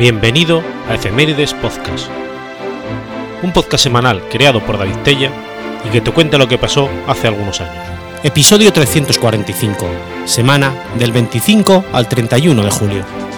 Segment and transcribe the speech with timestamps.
[0.00, 2.08] Bienvenido a Efemérides Podcast,
[3.42, 5.30] un podcast semanal creado por David Tella
[5.86, 7.84] y que te cuenta lo que pasó hace algunos años.
[8.22, 9.86] Episodio 345,
[10.24, 13.29] semana del 25 al 31 de julio.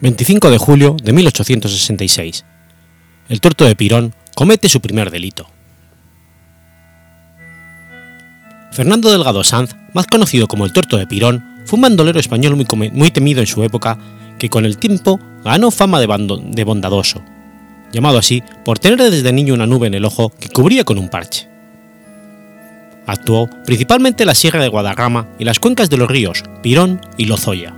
[0.00, 2.44] 25 de julio de 1866.
[3.28, 5.48] El tuerto de Pirón comete su primer delito.
[8.70, 12.54] Fernando Delgado Sanz, más conocido como el tuerto de Pirón, fue un bandolero español
[12.92, 13.98] muy, temido en su época
[14.38, 17.20] que con el tiempo ganó fama de, de bondadoso,
[17.92, 21.08] llamado así por tener desde niño una nube en el ojo que cubría con un
[21.08, 21.48] parche.
[23.04, 27.24] Actuó principalmente en la Sierra de Guadarrama y las cuencas de los ríos Pirón y
[27.24, 27.77] Lozoya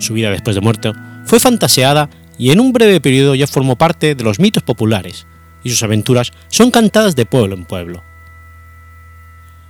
[0.00, 0.92] su vida después de muerto,
[1.24, 5.26] fue fantaseada y en un breve periodo ya formó parte de los mitos populares,
[5.62, 8.02] y sus aventuras son cantadas de pueblo en pueblo.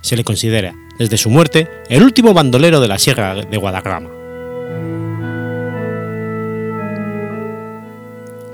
[0.01, 4.09] Se le considera, desde su muerte, el último bandolero de la Sierra de Guadarrama.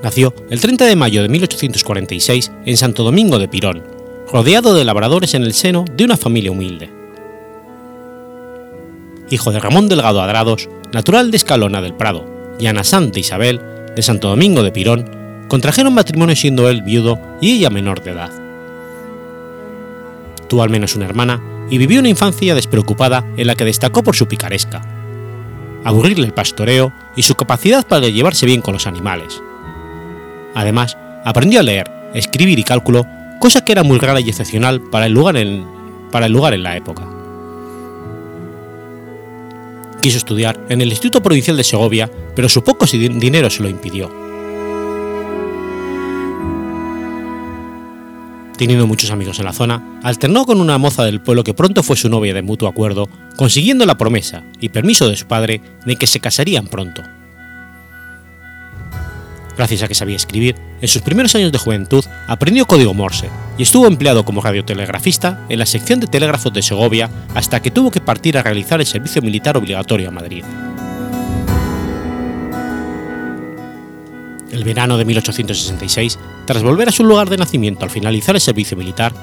[0.04, 3.84] Nació el 30 de mayo de 1846 en Santo Domingo de Pirón,
[4.32, 6.90] rodeado de labradores en el seno de una familia humilde.
[9.30, 12.26] Hijo de Ramón Delgado Adrados, natural de Escalona del Prado,
[12.60, 13.62] y Ana Santa Isabel,
[13.96, 15.10] de Santo Domingo de Pirón,
[15.48, 18.32] contrajeron matrimonio siendo él viudo y ella menor de edad.
[20.48, 24.16] Tuvo al menos una hermana y vivió una infancia despreocupada en la que destacó por
[24.16, 24.82] su picaresca,
[25.84, 29.42] aburrirle el pastoreo y su capacidad para llevarse bien con los animales.
[30.56, 33.06] Además, aprendió a leer, escribir y cálculo,
[33.40, 35.66] cosa que era muy rara y excepcional para el lugar en,
[36.12, 37.17] para el lugar en la época
[40.08, 44.10] quiso estudiar en el Instituto Provincial de Segovia, pero su poco dinero se lo impidió.
[48.58, 51.98] Teniendo muchos amigos en la zona, alternó con una moza del pueblo que pronto fue
[51.98, 56.08] su novia de mutuo acuerdo, consiguiendo la promesa y permiso de su padre de que
[56.08, 57.04] se casarían pronto.
[59.58, 63.64] Gracias a que sabía escribir, en sus primeros años de juventud aprendió código Morse y
[63.64, 68.00] estuvo empleado como radiotelegrafista en la sección de telégrafos de Segovia hasta que tuvo que
[68.00, 70.44] partir a realizar el servicio militar obligatorio a Madrid.
[74.52, 78.78] El verano de 1866, tras volver a su lugar de nacimiento al finalizar el servicio
[78.78, 79.14] militar,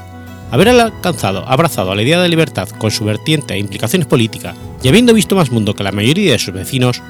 [0.51, 4.89] haber alcanzado, abrazado a la idea de libertad con su vertiente e implicaciones políticas y
[4.89, 7.03] habiendo visto más mundo que la mayoría de sus vecinos,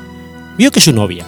[0.57, 1.27] vio que su novia,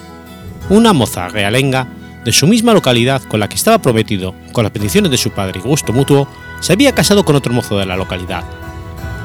[0.69, 1.87] una moza realenga
[2.25, 5.60] de su misma localidad con la que estaba prometido con las peticiones de su padre
[5.60, 6.27] y gusto mutuo,
[6.60, 8.44] se había casado con otro mozo de la localidad,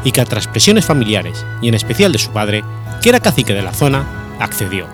[0.03, 2.63] y que tras presiones familiares, y en especial de su padre,
[3.01, 4.05] que era cacique de la zona,
[4.39, 4.85] accedió.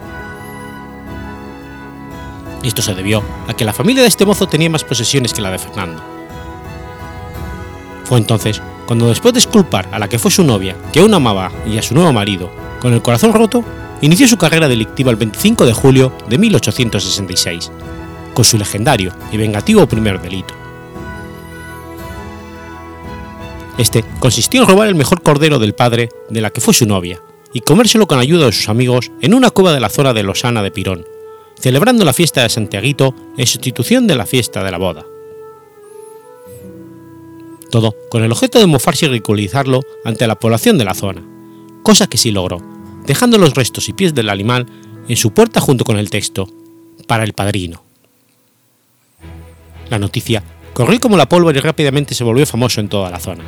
[2.64, 5.52] Esto se debió a que la familia de este mozo tenía más posesiones que la
[5.52, 6.02] de Fernando.
[8.06, 11.52] Fue entonces cuando después de esculpar a la que fue su novia, que aún amaba,
[11.66, 13.66] y a su nuevo marido, con el corazón roto,
[14.02, 17.72] inició su carrera delictiva el 25 de julio de 1866,
[18.34, 20.54] con su legendario y vengativo primer delito.
[23.78, 27.22] Este consistió en robar el mejor cordero del padre de la que fue su novia
[27.54, 30.64] y comérselo con ayuda de sus amigos en una cueva de la zona de Losana
[30.64, 31.06] de Pirón,
[31.60, 35.06] celebrando la fiesta de Santiaguito en sustitución de la fiesta de la boda.
[37.70, 41.24] Todo con el objeto de mofarse y ridiculizarlo ante la población de la zona,
[41.84, 42.77] cosa que sí logró,
[43.08, 44.68] dejando los restos y pies del animal
[45.08, 46.48] en su puerta junto con el texto,
[47.08, 47.84] para el padrino.
[49.90, 53.44] La noticia corrió como la pólvora y rápidamente se volvió famoso en toda la zona.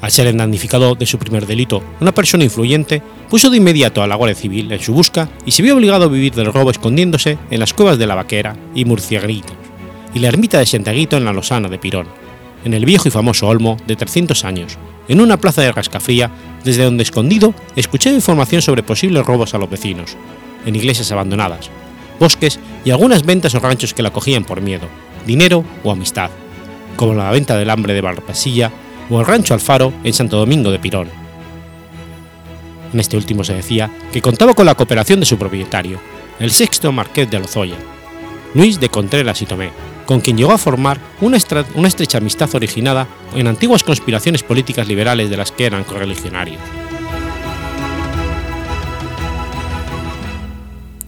[0.00, 4.14] Al ser damnificado de su primer delito, una persona influyente puso de inmediato a la
[4.14, 7.58] Guardia Civil en su busca y se vio obligado a vivir del robo escondiéndose en
[7.58, 9.54] las cuevas de la Vaquera y Murciagrito
[10.14, 12.06] y la ermita de Santiaguito en la Losana de Pirón,
[12.64, 14.78] en el viejo y famoso Olmo de 300 años,
[15.08, 16.30] en una plaza de Rascafría,
[16.64, 20.16] desde donde escondido escuché información sobre posibles robos a los vecinos,
[20.66, 21.70] en iglesias abandonadas,
[22.20, 24.86] bosques y algunas ventas o ranchos que la cogían por miedo,
[25.26, 26.30] dinero o amistad,
[26.96, 28.70] como la venta del hambre de Barpasilla
[29.10, 31.08] o el rancho Alfaro en Santo Domingo de Pirón.
[32.92, 36.00] En este último se decía que contaba con la cooperación de su propietario,
[36.38, 37.76] el sexto marqués de Lozoya,
[38.54, 39.70] Luis de Contreras y Tomé,
[40.08, 45.36] con quien llegó a formar una, estrecha amistad originada en antiguas conspiraciones políticas liberales de
[45.36, 46.62] las que eran correligionarios.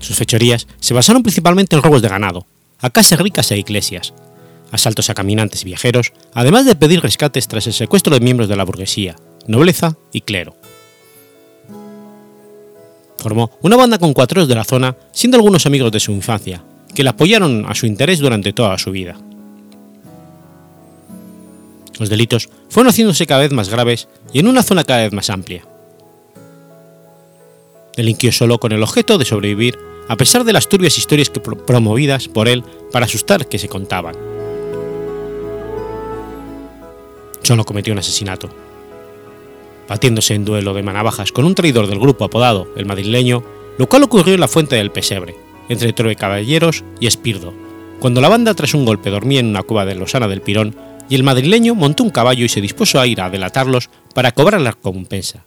[0.01, 2.47] Sus fechorías se basaron principalmente en robos de ganado,
[2.79, 4.13] a casas ricas e iglesias,
[4.71, 8.57] asaltos a caminantes y viajeros, además de pedir rescates tras el secuestro de miembros de
[8.57, 10.57] la burguesía, nobleza y clero.
[13.17, 16.63] Formó una banda con cuatros de la zona, siendo algunos amigos de su infancia,
[16.95, 19.17] que le apoyaron a su interés durante toda su vida.
[21.99, 25.29] Los delitos fueron haciéndose cada vez más graves y en una zona cada vez más
[25.29, 25.65] amplia.
[27.97, 29.79] Delinquió solo con el objeto de sobrevivir
[30.09, 34.17] a pesar de las turbias historias que promovidas por él para asustar que se contaban.
[37.43, 38.49] Solo cometió un asesinato.
[39.89, 43.45] Batiéndose en duelo de manavajas con un traidor del grupo apodado el madrileño,
[43.79, 45.37] lo cual ocurrió en la fuente del Pesebre,
[45.71, 47.55] entre Caballeros y Espirdo,
[48.01, 50.77] cuando la banda tras un golpe dormía en una cueva de Losana del Pirón
[51.09, 54.61] y el madrileño montó un caballo y se dispuso a ir a delatarlos para cobrar
[54.61, 55.45] la recompensa.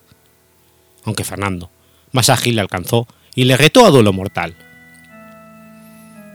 [1.04, 1.70] Aunque Fernando,
[2.12, 3.06] más ágil, le alcanzó
[3.36, 4.56] y le retó a duelo mortal.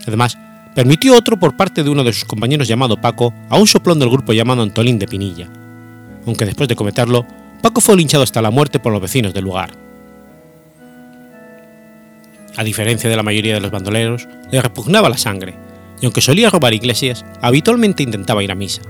[0.06, 0.36] Además,
[0.74, 4.10] permitió otro por parte de uno de sus compañeros llamado Paco a un soplón del
[4.10, 5.48] grupo llamado Antolín de Pinilla,
[6.26, 7.26] aunque después de cometerlo,
[7.62, 9.87] Paco fue linchado hasta la muerte por los vecinos del lugar.
[12.58, 15.54] A diferencia de la mayoría de los bandoleros, le repugnaba la sangre,
[16.00, 18.82] y aunque solía robar iglesias, habitualmente intentaba ir a misa.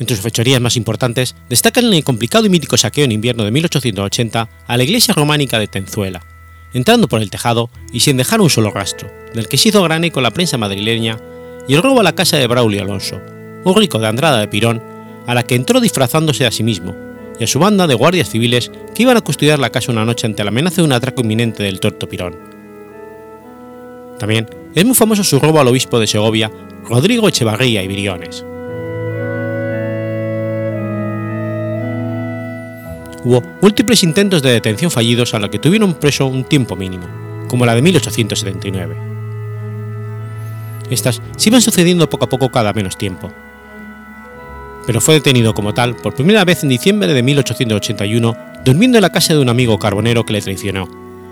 [0.00, 4.48] Entre sus fechorías más importantes destacan el complicado y mítico saqueo en invierno de 1880
[4.66, 6.22] a la iglesia románica de Tenzuela,
[6.72, 10.10] entrando por el tejado y sin dejar un solo rastro, del que se hizo grane
[10.10, 11.18] con la prensa madrileña,
[11.68, 13.20] y el robo a la casa de Braulio Alonso,
[13.62, 14.82] un rico de Andrada de Pirón,
[15.26, 17.11] a la que entró disfrazándose a sí mismo,
[17.42, 20.28] y a su banda de guardias civiles que iban a custodiar la casa una noche
[20.28, 22.38] ante la amenaza de un atraco inminente del tuerto Pirón.
[24.20, 26.52] También es muy famoso su robo al obispo de Segovia,
[26.88, 28.44] Rodrigo Echevarría y Viriones.
[33.24, 37.08] hubo múltiples intentos de detención fallidos a los que tuvieron preso un tiempo mínimo,
[37.48, 38.96] como la de 1879.
[40.90, 43.32] Estas se iban sucediendo poco a poco cada menos tiempo.
[44.86, 49.12] Pero fue detenido como tal por primera vez en diciembre de 1881, durmiendo en la
[49.12, 50.88] casa de un amigo carbonero que le traicionó,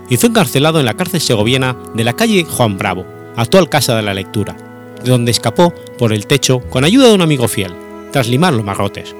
[0.09, 3.05] y fue encarcelado en la cárcel segoviana de la calle Juan Bravo,
[3.35, 4.55] actual Casa de la Lectura,
[5.03, 7.73] de donde escapó por el techo con ayuda de un amigo fiel,
[8.11, 9.15] tras limar los marrotes,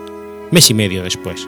[0.51, 1.47] mes y medio después.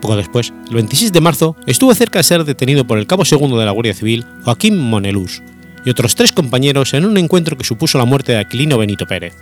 [0.00, 3.58] Poco después, el 26 de marzo, estuvo cerca de ser detenido por el cabo segundo
[3.58, 5.42] de la Guardia Civil, Joaquín Monelús,
[5.84, 9.34] y otros tres compañeros en un encuentro que supuso la muerte de Aquilino Benito Pérez.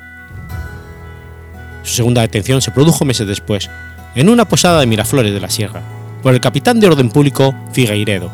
[1.83, 3.69] Su segunda detención se produjo meses después,
[4.15, 5.83] en una posada de Miraflores de la Sierra,
[6.23, 8.31] por el capitán de orden público Figueiredo.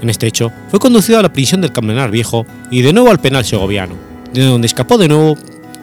[0.00, 3.20] En este hecho, fue conducido a la prisión del Camenar Viejo y de nuevo al
[3.20, 3.94] penal segoviano,
[4.32, 5.36] de donde escapó de nuevo,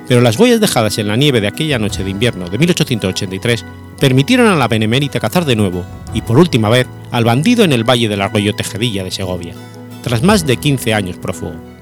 [0.07, 3.65] pero las huellas dejadas en la nieve de aquella noche de invierno de 1883
[3.99, 7.83] permitieron a la Benemérita cazar de nuevo, y por última vez, al bandido en el
[7.83, 9.53] valle del arroyo Tejedilla de Segovia,
[10.01, 11.76] tras más de 15 años prófugo.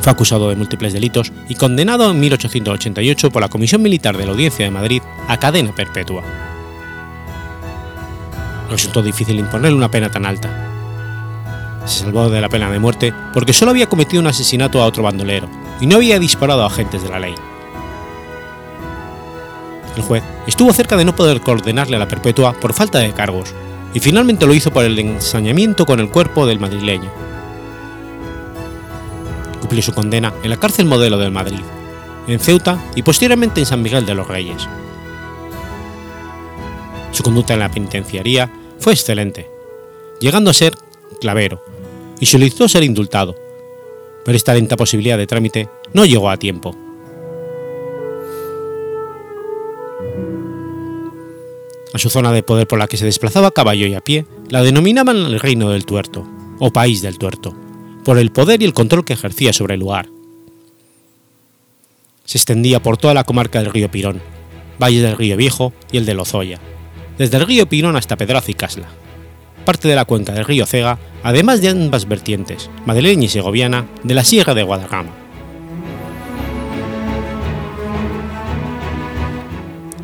[0.00, 4.32] Fue acusado de múltiples delitos y condenado en 1888 por la Comisión Militar de la
[4.32, 6.22] Audiencia de Madrid a cadena perpetua.
[8.70, 10.66] Resultó difícil imponerle una pena tan alta.
[11.86, 15.02] Se salvó de la pena de muerte porque solo había cometido un asesinato a otro
[15.02, 15.48] bandolero
[15.80, 17.34] y no había disparado a agentes de la ley.
[19.96, 23.52] El juez estuvo cerca de no poder condenarle a la perpetua por falta de cargos,
[23.94, 27.10] y finalmente lo hizo por el ensañamiento con el cuerpo del madrileño.
[29.68, 31.60] Cumplió su condena en la cárcel modelo del Madrid,
[32.26, 34.66] en Ceuta y posteriormente en San Miguel de los Reyes.
[37.12, 39.46] Su conducta en la penitenciaría fue excelente,
[40.20, 40.72] llegando a ser
[41.20, 41.62] clavero,
[42.18, 43.36] y solicitó ser indultado,
[44.24, 46.74] pero esta lenta posibilidad de trámite no llegó a tiempo.
[51.92, 54.24] A su zona de poder por la que se desplazaba a caballo y a pie
[54.48, 56.26] la denominaban el Reino del Tuerto,
[56.58, 57.54] o País del Tuerto,
[58.08, 60.08] por el poder y el control que ejercía sobre el lugar.
[62.24, 64.22] Se extendía por toda la comarca del río Pirón,
[64.82, 66.58] valle del río Viejo y el de Lozoya,
[67.18, 68.88] desde el río Pirón hasta Pedraz y Casla,
[69.66, 74.14] parte de la cuenca del río Cega, además de ambas vertientes, madrileña y segoviana, de
[74.14, 75.12] la Sierra de Guadarrama.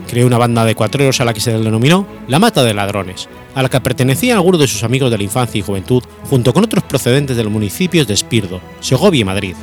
[0.07, 3.63] creó una banda de cuatreros a la que se denominó la Mata de Ladrones, a
[3.63, 6.85] la que pertenecían algunos de sus amigos de la infancia y juventud, junto con otros
[6.85, 9.55] procedentes de los municipios de Espirdo, Segovia y Madrid.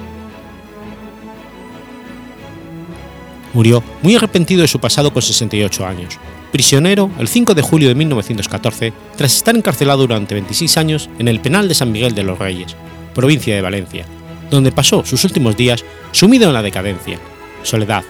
[3.54, 6.18] Murió muy arrepentido de su pasado con 68 años,
[6.52, 11.42] prisionero el 5 de julio de 1914 tras estar encarcelado durante 26 años en el
[11.42, 12.76] penal de San Miguel de los Reyes,
[13.14, 14.06] provincia de Valencia,
[14.50, 17.20] donde pasó sus últimos días sumido en la decadencia,
[17.64, 18.04] soledad,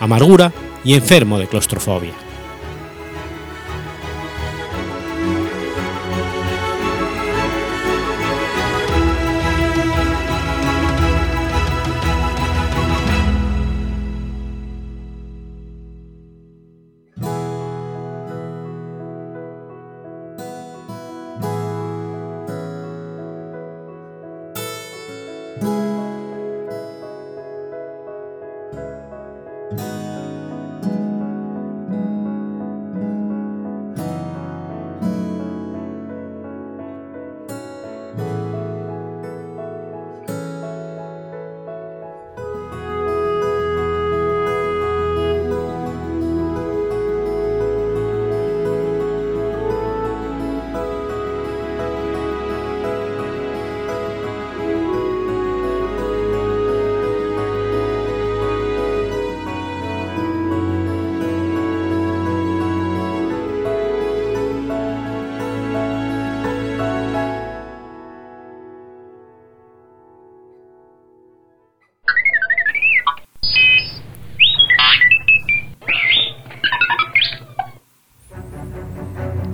[0.00, 0.52] amargura
[0.84, 2.29] y enfermo de claustrofobia.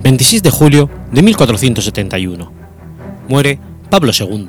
[0.07, 2.49] 26 de julio de 1471.
[3.27, 3.59] Muere
[3.89, 4.47] Pablo II.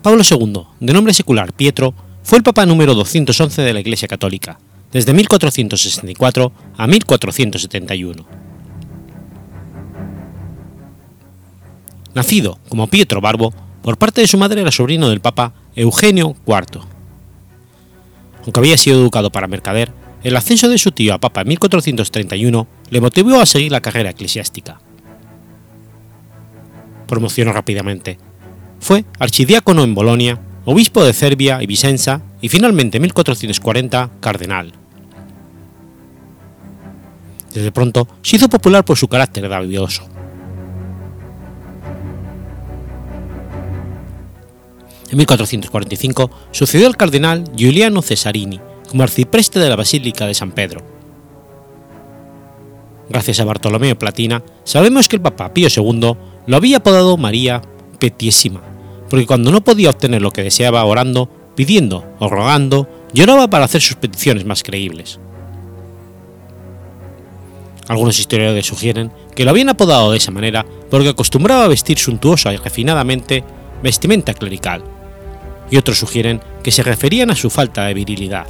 [0.00, 4.58] Pablo II, de nombre secular Pietro, fue el papa número 211 de la Iglesia Católica,
[4.90, 8.26] desde 1464 a 1471.
[12.14, 16.80] Nacido como Pietro Barbo, por parte de su madre era sobrino del papa Eugenio IV.
[18.44, 19.92] Aunque había sido educado para mercader,
[20.22, 24.10] el ascenso de su tío a papa en 1431 le motivó a seguir la carrera
[24.10, 24.80] eclesiástica.
[27.08, 28.18] Promocionó rápidamente.
[28.78, 34.72] Fue archidiácono en Bolonia, obispo de Cervia y Vicenza y finalmente en 1440 cardenal.
[37.52, 40.08] Desde pronto se hizo popular por su carácter davioso.
[45.10, 48.58] En 1445 sucedió al cardenal Giuliano Cesarini
[48.92, 50.82] como arcipreste de la Basílica de San Pedro.
[53.08, 56.14] Gracias a Bartolomeo Platina sabemos que el Papa Pío II
[56.46, 57.62] lo había apodado María
[57.98, 58.60] Petiesima,
[59.08, 63.80] porque cuando no podía obtener lo que deseaba orando, pidiendo o rogando, lloraba para hacer
[63.80, 65.18] sus peticiones más creíbles.
[67.88, 72.52] Algunos historiadores sugieren que lo habían apodado de esa manera porque acostumbraba a vestir suntuosa
[72.52, 73.42] y refinadamente
[73.82, 74.84] vestimenta clerical,
[75.70, 78.46] y otros sugieren que se referían a su falta de virilidad.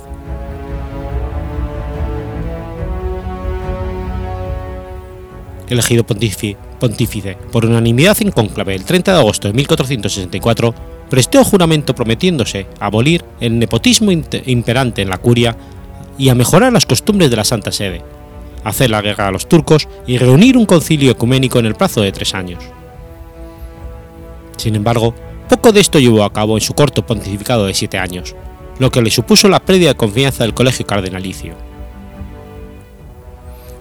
[5.72, 10.74] Elegido pontífice por unanimidad en cónclave el 30 de agosto de 1464,
[11.08, 15.56] prestó juramento prometiéndose abolir el nepotismo imperante en la curia
[16.18, 18.02] y a mejorar las costumbres de la Santa Sede,
[18.64, 22.12] hacer la guerra a los turcos y reunir un concilio ecuménico en el plazo de
[22.12, 22.62] tres años.
[24.58, 25.14] Sin embargo,
[25.48, 28.36] poco de esto llevó a cabo en su corto pontificado de siete años,
[28.78, 31.71] lo que le supuso la pérdida de confianza del colegio cardenalicio.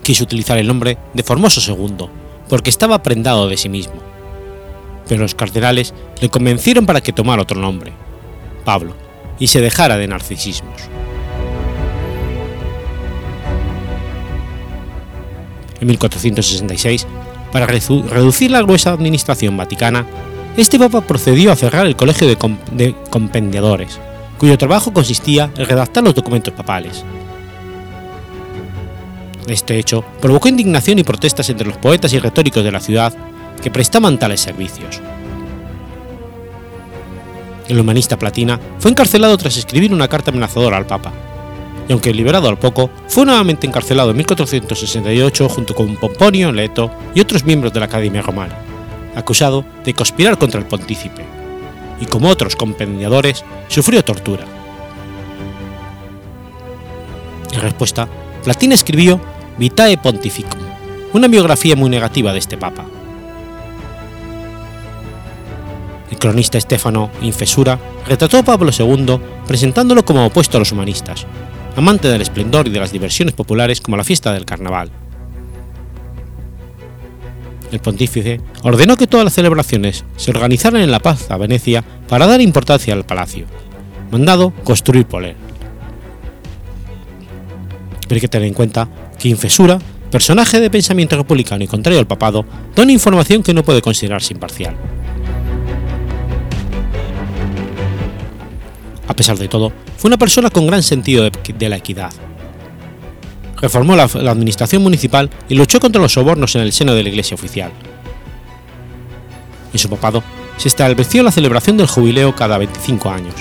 [0.03, 2.07] Quiso utilizar el nombre de Formoso II,
[2.49, 3.93] porque estaba prendado de sí mismo.
[5.07, 7.93] Pero los cardenales le convencieron para que tomara otro nombre,
[8.65, 8.95] Pablo,
[9.39, 10.81] y se dejara de narcisismos.
[15.79, 17.07] En 1466,
[17.51, 20.05] para reducir la gruesa administración vaticana,
[20.57, 23.99] este papa procedió a cerrar el colegio de, compendiadores,
[24.37, 27.03] cuyo trabajo consistía en redactar los documentos papales.
[29.47, 33.13] Este hecho provocó indignación y protestas entre los poetas y retóricos de la ciudad
[33.61, 35.01] que prestaban tales servicios.
[37.67, 41.11] El humanista Platina fue encarcelado tras escribir una carta amenazadora al Papa,
[41.87, 47.21] y aunque liberado al poco, fue nuevamente encarcelado en 1468 junto con Pomponio Leto y
[47.21, 48.57] otros miembros de la Academia Romana
[49.15, 51.23] acusado de conspirar contra el pontícipe,
[51.99, 54.45] y como otros compendiadores, sufrió tortura.
[57.53, 58.07] En respuesta,
[58.43, 59.19] Platina escribió
[59.61, 60.59] Vitae Pontificum,
[61.13, 62.83] una biografía muy negativa de este papa.
[66.09, 67.77] El cronista Estefano Infesura
[68.07, 71.27] retrató a Pablo II presentándolo como opuesto a los humanistas,
[71.75, 74.89] amante del esplendor y de las diversiones populares como la fiesta del carnaval,
[77.71, 82.25] el pontífice ordenó que todas las celebraciones se organizaran en la Paz a Venecia para
[82.25, 83.45] dar importancia al palacio,
[84.11, 85.35] mandado construir por él.
[88.01, 88.89] Pero hay que tener en cuenta
[89.21, 89.77] que Infesura,
[90.09, 92.43] personaje de pensamiento republicano y contrario al papado,
[92.75, 94.75] da una información que no puede considerarse imparcial.
[99.07, 102.11] A pesar de todo, fue una persona con gran sentido de la equidad,
[103.61, 107.35] reformó la, administración municipal y luchó contra los sobornos en el seno de la Iglesia
[107.35, 107.71] oficial.
[109.71, 110.23] En su papado
[110.57, 113.35] se estableció la celebración del jubileo cada 25 años.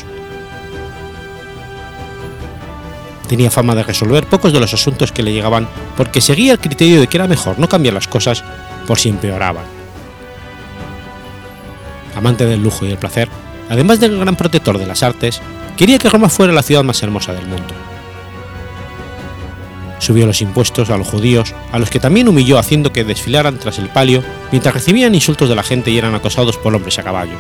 [3.31, 6.99] Tenía fama de resolver pocos de los asuntos que le llegaban porque seguía el criterio
[6.99, 8.43] de que era mejor no cambiar las cosas
[8.89, 9.63] por si empeoraban.
[12.17, 13.29] Amante del lujo y el placer,
[13.69, 15.41] además del gran protector de las artes,
[15.77, 17.73] quería que Roma fuera la ciudad más hermosa del mundo
[20.01, 23.79] subió los impuestos a los judíos, a los que también humilló haciendo que desfilaran tras
[23.79, 27.37] el palio mientras recibían insultos de la gente y eran acosados por hombres a caballo,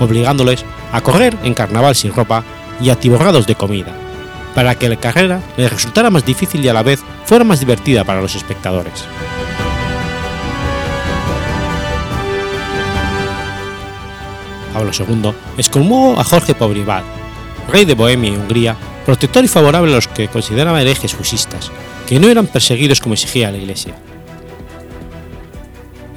[0.00, 2.44] obligándoles a correr en carnaval sin ropa
[2.80, 3.94] y atiborrados de comida,
[4.54, 8.04] para que la carrera les resultara más difícil y a la vez fuera más divertida
[8.04, 9.04] para los espectadores.
[14.72, 17.04] Pablo II excomulgó a Jorge Pobrivat,
[17.70, 21.70] rey de Bohemia y Hungría, protector y favorable a los que consideraba herejes fusistas,
[22.08, 23.94] que no eran perseguidos como exigía la Iglesia.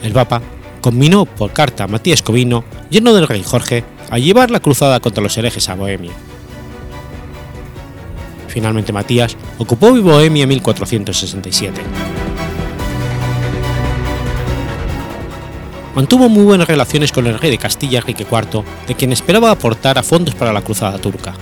[0.01, 0.41] El Papa
[0.81, 5.21] combinó por carta a Matías Covino, lleno del rey Jorge, a llevar la cruzada contra
[5.21, 6.13] los herejes a Bohemia.
[8.57, 11.79] Finalmente Matías ocupó Bohemia en 1467.
[15.93, 19.99] Mantuvo muy buenas relaciones con el rey de Castilla Enrique IV, de quien esperaba aportar
[19.99, 21.35] a fondos para la cruzada turca.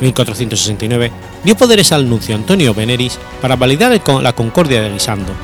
[0.00, 1.12] En 1469
[1.44, 5.34] dio poderes al nuncio Antonio Veneris para validar la concordia de Guisando,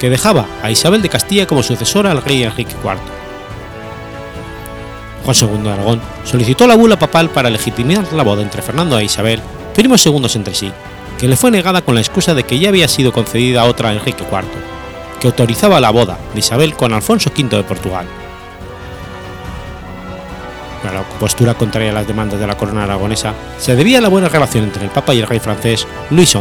[0.00, 3.23] que dejaba a Isabel de Castilla como sucesora al rey Enrique IV.
[5.24, 9.04] Juan II de Aragón solicitó la bula papal para legitimar la boda entre Fernando e
[9.04, 9.40] Isabel,
[9.74, 10.70] primos segundos entre sí,
[11.18, 13.88] que le fue negada con la excusa de que ya había sido concedida a otra
[13.88, 14.44] a Enrique IV,
[15.20, 18.06] que autorizaba la boda de Isabel con Alfonso V de Portugal.
[20.84, 24.28] La postura contraria a las demandas de la corona aragonesa se debía a la buena
[24.28, 26.40] relación entre el Papa y el rey francés Luis XI,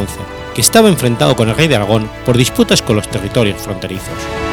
[0.53, 4.52] que estaba enfrentado con el rey de Aragón por disputas con los territorios fronterizos.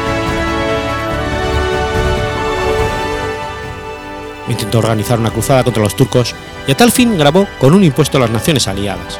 [4.47, 6.35] Intentó organizar una cruzada contra los turcos
[6.67, 9.19] y a tal fin grabó con un impuesto a las naciones aliadas,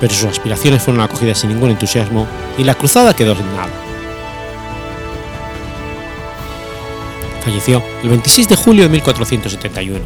[0.00, 3.70] pero sus aspiraciones fueron acogidas sin ningún entusiasmo y la cruzada quedó sin nada.
[7.44, 10.00] Falleció el 26 de julio de 1471.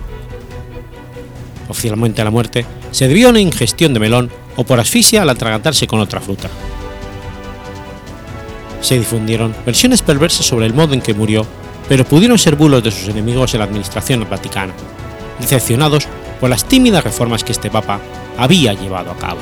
[1.69, 5.31] Oficialmente a la muerte se debió a una ingestión de melón o por asfixia al
[5.31, 6.49] atragantarse con otra fruta.
[8.81, 11.47] Se difundieron versiones perversas sobre el modo en que murió,
[11.89, 14.75] pero pudieron ser bulos de sus enemigos en la administración vaticana,
[15.41, 16.09] decepcionados
[16.41, 18.01] por las tímidas reformas que este papa
[18.37, 19.41] había llevado a cabo.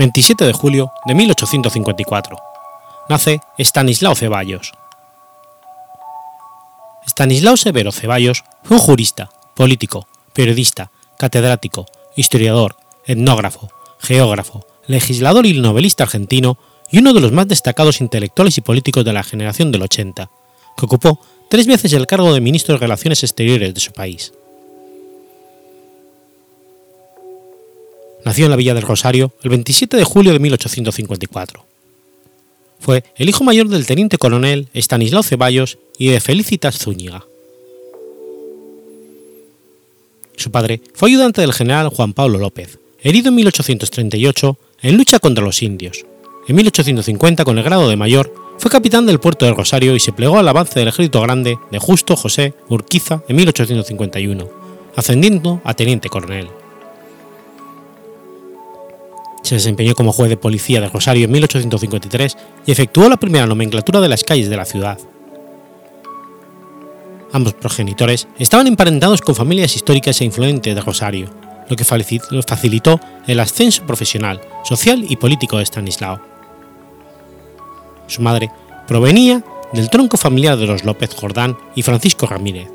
[0.00, 2.38] 27 de julio de 1854.
[3.10, 4.72] Nace Estanislao Ceballos.
[7.06, 11.84] Estanislao Severo Ceballos fue un jurista, político, periodista, catedrático,
[12.16, 16.56] historiador, etnógrafo, geógrafo, legislador y novelista argentino
[16.90, 20.30] y uno de los más destacados intelectuales y políticos de la generación del 80,
[20.78, 24.32] que ocupó tres veces el cargo de ministro de Relaciones Exteriores de su país.
[28.24, 31.64] Nació en la Villa del Rosario el 27 de julio de 1854.
[32.78, 37.24] Fue el hijo mayor del teniente coronel Estanislao Ceballos y de Felicitas Zúñiga.
[40.36, 45.44] Su padre fue ayudante del general Juan Pablo López, herido en 1838 en lucha contra
[45.44, 46.06] los indios.
[46.48, 50.12] En 1850, con el grado de mayor, fue capitán del puerto de Rosario y se
[50.12, 54.48] plegó al avance del ejército grande de Justo José Urquiza en 1851,
[54.96, 56.48] ascendiendo a teniente coronel.
[59.50, 62.36] Se desempeñó como juez de policía de Rosario en 1853
[62.66, 64.96] y efectuó la primera nomenclatura de las calles de la ciudad.
[67.32, 71.30] Ambos progenitores estaban emparentados con familias históricas e influentes de Rosario,
[71.68, 76.20] lo que facilitó el ascenso profesional, social y político de Stanislao.
[78.06, 78.52] Su madre
[78.86, 82.68] provenía del tronco familiar de los López Jordán y Francisco Ramírez,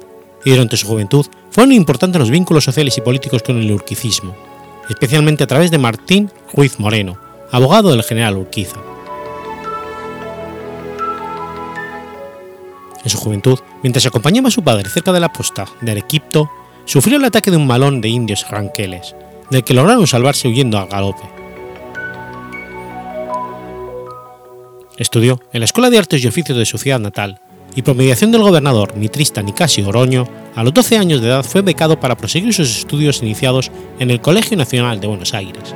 [0.44, 4.36] y durante su juventud fueron importantes los vínculos sociales y políticos con el urquicismo,
[4.90, 7.18] especialmente a través de Martín Ruiz Moreno,
[7.52, 8.78] abogado del general Urquiza.
[13.04, 16.50] En su juventud, mientras acompañaba a su padre cerca de la posta de Arequipto,
[16.86, 19.16] sufrió el ataque de un malón de indios ranqueles,
[19.52, 21.24] del que lograron salvarse huyendo al galope.
[24.98, 27.42] Estudió en la Escuela de Artes y Oficios de su ciudad natal
[27.76, 31.62] y por mediación del gobernador Mitrista Nicasio Oroño, a los 12 años de edad fue
[31.62, 35.76] becado para proseguir sus estudios iniciados en el Colegio Nacional de Buenos Aires.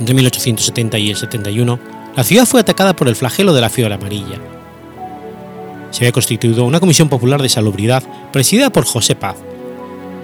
[0.00, 1.78] Entre 1870 y el 71,
[2.16, 4.40] la ciudad fue atacada por el flagelo de la fiebre amarilla.
[5.90, 8.02] Se había constituido una comisión popular de salubridad
[8.32, 9.36] presidida por José Paz,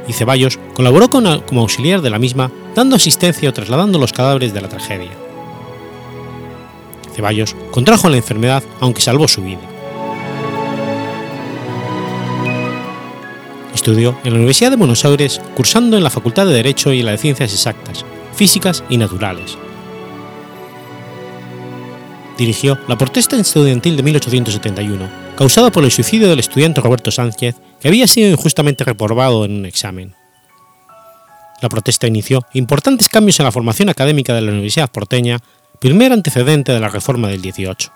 [0.09, 4.63] y Ceballos colaboró como auxiliar de la misma, dando asistencia o trasladando los cadáveres de
[4.63, 5.28] la tragedia.
[7.19, 9.59] Ceballos contrajo la enfermedad aunque salvó su vida.
[13.75, 17.07] Estudió en la Universidad de Buenos Aires cursando en la Facultad de Derecho y en
[17.07, 18.05] la de Ciencias Exactas,
[18.37, 19.59] Físicas y Naturales.
[22.39, 27.89] Dirigió la protesta estudiantil de 1871, causada por el suicidio del estudiante Roberto Sánchez, que
[27.89, 30.15] había sido injustamente reprobado en un examen.
[31.61, 35.41] La protesta inició importantes cambios en la formación académica de la Universidad porteña
[35.79, 37.93] primer antecedente de la Reforma del 18.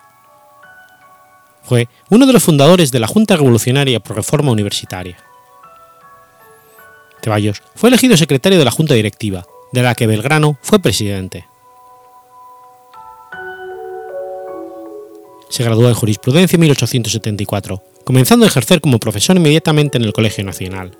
[1.63, 5.17] Fue uno de los fundadores de la Junta Revolucionaria por Reforma Universitaria.
[7.21, 11.45] Ceballos fue elegido secretario de la Junta Directiva, de la que Belgrano fue presidente.
[15.49, 20.43] Se graduó en jurisprudencia en 1874, comenzando a ejercer como profesor inmediatamente en el Colegio
[20.43, 20.97] Nacional.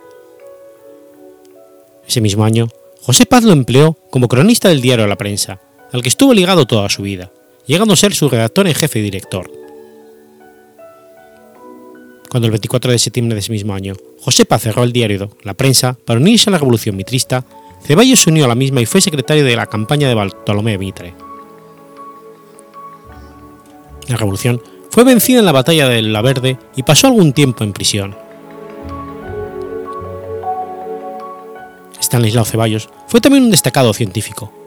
[2.08, 2.68] Ese mismo año,
[3.02, 5.60] José Paz lo empleó como cronista del diario La Prensa
[5.94, 7.32] al que estuvo ligado toda su vida,
[7.66, 9.50] llegando a ser su redactor en jefe y director.
[12.30, 15.54] Cuando el 24 de septiembre de ese mismo año, José Paz cerró el diario La
[15.54, 17.46] Prensa para unirse a la Revolución Mitrista,
[17.86, 21.14] Ceballos se unió a la misma y fue secretario de la campaña de Bartolomé Mitre.
[24.08, 27.74] La revolución fue vencida en la batalla de La Verde y pasó algún tiempo en
[27.74, 28.16] prisión.
[32.02, 34.63] Stanislao Ceballos fue también un destacado científico.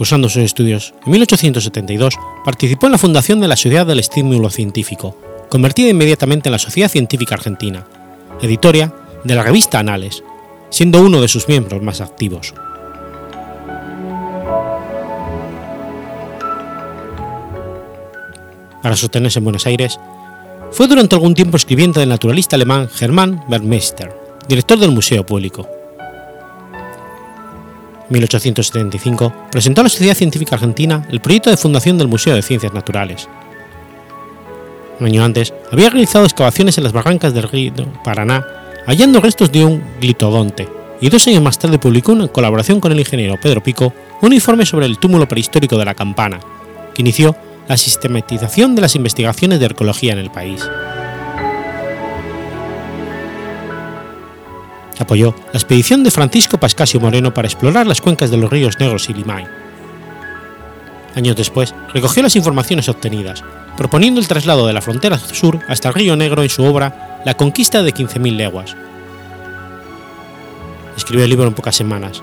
[0.00, 5.14] Cursando sus estudios, en 1872 participó en la fundación de la Sociedad del Estímulo Científico,
[5.50, 7.86] convertida inmediatamente en la Sociedad Científica Argentina,
[8.40, 10.24] editoria de la revista Anales,
[10.70, 12.54] siendo uno de sus miembros más activos.
[18.82, 20.00] Para sostenerse en Buenos Aires,
[20.70, 24.16] fue durante algún tiempo escribiente del naturalista alemán Germán Bergmeister,
[24.48, 25.79] director del Museo Público.
[28.10, 32.42] En 1875 presentó a la Sociedad Científica Argentina el proyecto de fundación del Museo de
[32.42, 33.28] Ciencias Naturales.
[34.98, 38.44] Un año antes había realizado excavaciones en las barrancas del río Paraná,
[38.86, 40.68] hallando restos de un glitodonte,
[41.00, 44.66] y dos años más tarde publicó en colaboración con el ingeniero Pedro Pico un informe
[44.66, 46.40] sobre el túmulo prehistórico de la Campana,
[46.92, 47.36] que inició
[47.68, 50.68] la sistematización de las investigaciones de arqueología en el país.
[55.00, 59.08] Apoyó la expedición de Francisco Pascasio Moreno para explorar las cuencas de los ríos Negros
[59.08, 59.46] y Limay.
[61.16, 63.42] Años después, recogió las informaciones obtenidas,
[63.78, 67.34] proponiendo el traslado de la frontera sur hasta el Río Negro en su obra La
[67.34, 68.76] conquista de 15.000 leguas.
[70.96, 72.22] Escribió el libro en pocas semanas,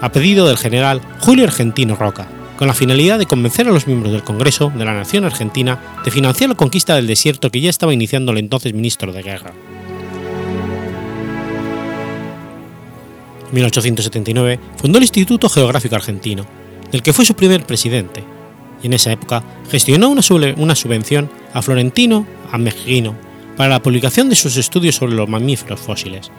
[0.00, 2.26] a pedido del general Julio Argentino Roca,
[2.56, 6.10] con la finalidad de convencer a los miembros del Congreso de la Nación Argentina de
[6.10, 9.52] financiar la conquista del desierto que ya estaba iniciando el entonces ministro de Guerra.
[13.52, 16.44] 1879 fundó el Instituto Geográfico Argentino,
[16.90, 18.24] del que fue su primer presidente,
[18.82, 20.22] y en esa época gestionó una,
[20.56, 23.14] una subvención a Florentino Ameghino
[23.56, 26.30] para la publicación de sus estudios sobre los mamíferos fósiles.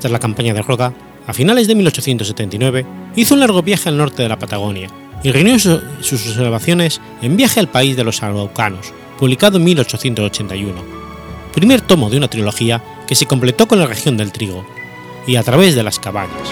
[0.00, 0.92] Tras la campaña de Roca,
[1.26, 4.88] a finales de 1879 hizo un largo viaje al norte de la Patagonia
[5.22, 10.74] y reunió su, sus observaciones en Viaje al País de los Araucanos, publicado en 1881,
[11.54, 14.66] primer tomo de una trilogía que se completó con la región del trigo
[15.26, 16.48] y a través de las cabañas.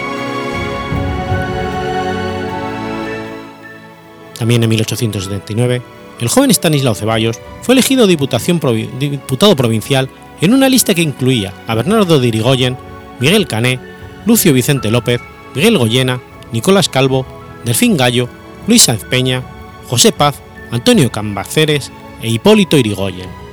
[4.39, 5.83] También en 1879,
[6.21, 10.09] el joven Stanislao Ceballos fue elegido diputado provincial
[10.41, 12.77] en una lista que incluía a Bernardo de Irigoyen,
[13.21, 13.79] Miguel Cané,
[14.27, 15.21] Lucio Vicente López,
[15.55, 16.21] Miguel Goyena,
[16.53, 17.27] Nicolás Calvo,
[17.65, 18.29] Delfín Gallo,
[18.67, 19.43] Luis Sáenz Peña,
[19.89, 20.41] José Paz,
[20.71, 23.44] Antonio Cambaceres e Hipólito Irigoyen.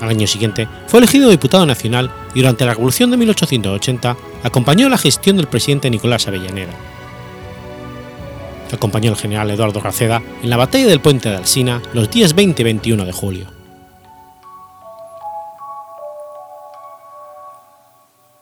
[0.00, 4.98] Al año siguiente fue elegido diputado nacional y durante la Revolución de 1880 acompañó la
[4.98, 6.72] gestión del presidente Nicolás Avellaneda.
[8.72, 12.62] Acompañó al general Eduardo Raceda en la batalla del puente de Alsina los días 20
[12.62, 13.58] y 21 de julio.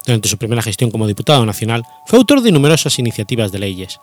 [0.05, 3.99] Durante su primera gestión como diputado nacional, fue autor de numerosas iniciativas de leyes,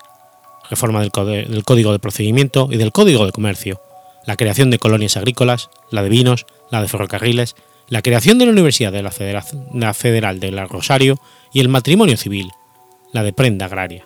[0.70, 1.12] reforma del,
[1.50, 3.80] del, Código de Procedimiento y del Código de Comercio,
[4.26, 7.56] la creación de colonias agrícolas, la de vinos, la de ferrocarriles,
[7.90, 11.20] la creación de la Universidad de la, Federal de Rosario
[11.54, 12.50] y el matrimonio civil,
[13.12, 14.06] la de prenda agraria.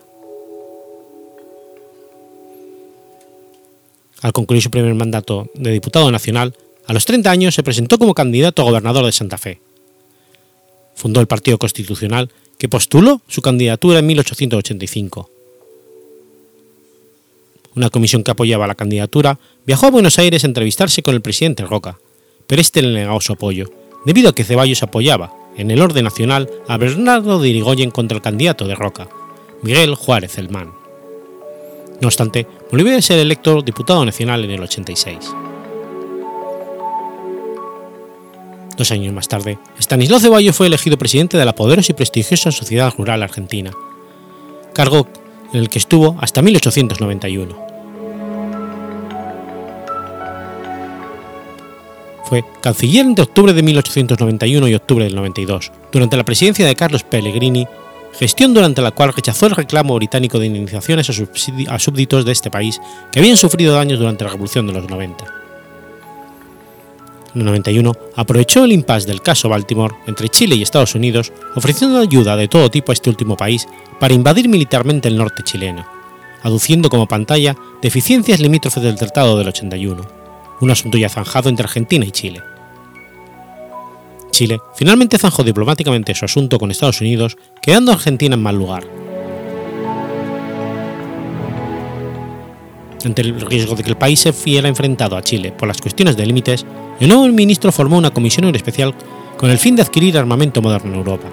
[4.21, 6.55] Al concluir su primer mandato de diputado nacional,
[6.87, 9.61] a los 30 años se presentó como candidato a gobernador de Santa Fe.
[10.95, 15.29] Fundó el Partido Constitucional, que postuló su candidatura en 1885.
[17.77, 21.63] Una comisión que apoyaba la candidatura viajó a Buenos Aires a entrevistarse con el presidente
[21.63, 21.99] Roca,
[22.47, 23.69] pero este le negó su apoyo,
[24.03, 28.23] debido a que Ceballos apoyaba, en el orden nacional, a Bernardo de Irigoyen contra el
[28.23, 29.09] candidato de Roca,
[29.61, 30.71] Miguel Juárez Elmán.
[32.01, 35.17] No obstante, volvió a ser electo diputado nacional en el 86.
[38.75, 42.91] Dos años más tarde, Stanislao Ceballos fue elegido presidente de la poderosa y prestigiosa Sociedad
[42.97, 43.71] Rural Argentina,
[44.73, 45.07] cargo
[45.53, 47.66] en el que estuvo hasta 1891.
[52.27, 57.03] Fue canciller entre octubre de 1891 y octubre del 92, durante la presidencia de Carlos
[57.03, 57.65] Pellegrini,
[58.19, 62.81] gestión durante la cual rechazó el reclamo británico de indemnizaciones a súbditos de este país
[63.13, 65.23] que habían sufrido daños durante la Revolución de los 90.
[67.33, 71.99] En el 91 aprovechó el impasse del caso Baltimore entre Chile y Estados Unidos, ofreciendo
[71.99, 73.67] ayuda de todo tipo a este último país
[74.01, 75.85] para invadir militarmente el norte chileno,
[76.43, 80.16] aduciendo como pantalla deficiencias limítrofes del Tratado del 81,
[80.61, 82.41] un asunto ya zanjado entre Argentina y Chile.
[84.31, 88.83] Chile finalmente zanjó diplomáticamente su asunto con Estados Unidos, quedando Argentina en mal lugar.
[93.03, 96.17] Ante el riesgo de que el país se viera enfrentado a Chile por las cuestiones
[96.17, 96.65] de límites,
[96.99, 98.93] el nuevo ministro formó una comisión especial
[99.37, 101.27] con el fin de adquirir armamento moderno en Europa.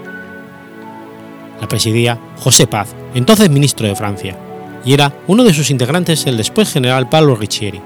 [1.60, 4.38] La presidía José Paz, entonces ministro de Francia,
[4.84, 7.80] y era uno de sus integrantes el después general Paolo Riccieri,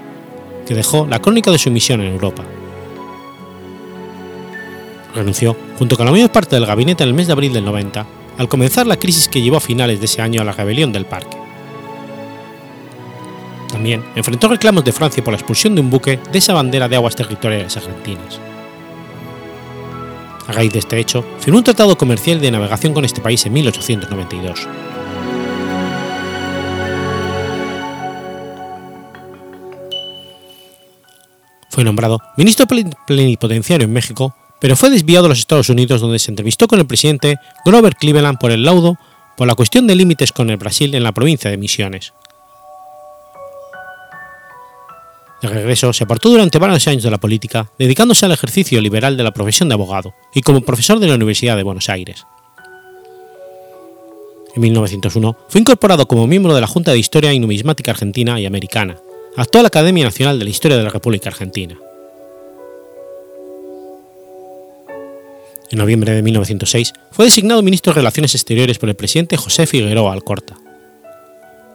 [0.69, 2.45] que dejó la crónica de su misión en Europa.
[5.15, 8.07] Renunció, junto con la mayor parte del gabinete en el mes de abril del 90,
[8.37, 11.07] al comenzar la crisis que llevó a finales de ese año a la rebelión del
[11.07, 11.39] parque.
[13.73, 16.97] También enfrentó reclamos de Francia por la expulsión de un buque de esa bandera de
[16.97, 18.39] aguas territoriales argentinas.
[20.47, 23.55] A raíz de este hecho, firmó un tratado comercial de navegación con este país en
[23.55, 24.69] 1892.
[31.79, 32.67] Fue nombrado ministro
[33.07, 36.89] plenipotenciario en México, pero fue desviado a los Estados Unidos donde se entrevistó con el
[36.89, 38.99] presidente Grover Cleveland por el laudo
[39.37, 42.15] por la cuestión de límites con el Brasil en la provincia de Misiones.
[45.41, 49.23] De regreso, se apartó durante varios años de la política, dedicándose al ejercicio liberal de
[49.23, 52.27] la profesión de abogado y como profesor de la Universidad de Buenos Aires.
[54.57, 58.47] En 1901 fue incorporado como miembro de la Junta de Historia y Numismática Argentina y
[58.47, 58.97] Americana,
[59.43, 61.79] actual Academia Nacional de la Historia de la República Argentina.
[65.71, 70.13] En noviembre de 1906 fue designado ministro de Relaciones Exteriores por el presidente José Figueroa
[70.13, 70.57] Alcorta.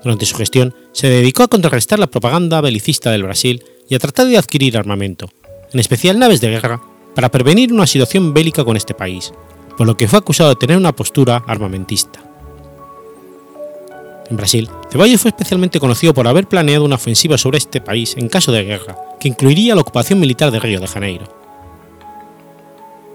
[0.03, 4.27] Durante su gestión se dedicó a contrarrestar la propaganda belicista del Brasil y a tratar
[4.27, 5.29] de adquirir armamento,
[5.71, 6.81] en especial naves de guerra,
[7.15, 9.31] para prevenir una situación bélica con este país,
[9.77, 12.32] por lo que fue acusado de tener una postura armamentista.
[14.29, 18.29] En Brasil, Ceballos fue especialmente conocido por haber planeado una ofensiva sobre este país en
[18.29, 21.25] caso de guerra, que incluiría la ocupación militar de Río de Janeiro.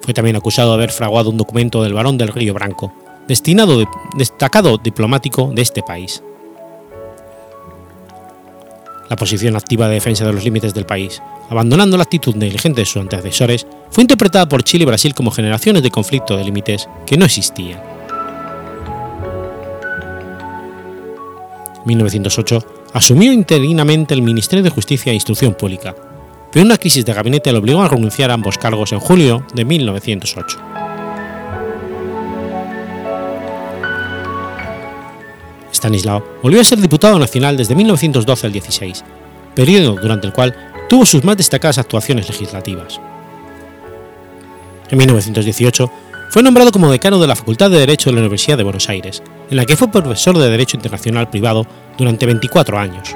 [0.02, 2.92] Fue también acusado de haber fraguado un documento del Barón del Río Branco,
[3.26, 6.22] destinado de, destacado diplomático de este país.
[9.08, 12.86] La posición activa de defensa de los límites del país, abandonando la actitud negligente de
[12.86, 17.16] sus antecesores, fue interpretada por Chile y Brasil como generaciones de conflicto de límites que
[17.16, 17.97] no existían.
[21.88, 25.94] 1908 asumió interinamente el Ministerio de Justicia e Instrucción Pública,
[26.52, 29.64] pero una crisis de gabinete le obligó a renunciar a ambos cargos en julio de
[29.64, 30.58] 1908.
[35.72, 39.04] Stanislao volvió a ser diputado nacional desde 1912 al 16,
[39.54, 40.54] periodo durante el cual
[40.88, 43.00] tuvo sus más destacadas actuaciones legislativas.
[44.90, 45.90] En 1918
[46.30, 49.22] fue nombrado como decano de la Facultad de Derecho de la Universidad de Buenos Aires,
[49.50, 53.14] en la que fue profesor de Derecho Internacional Privado durante 24 años.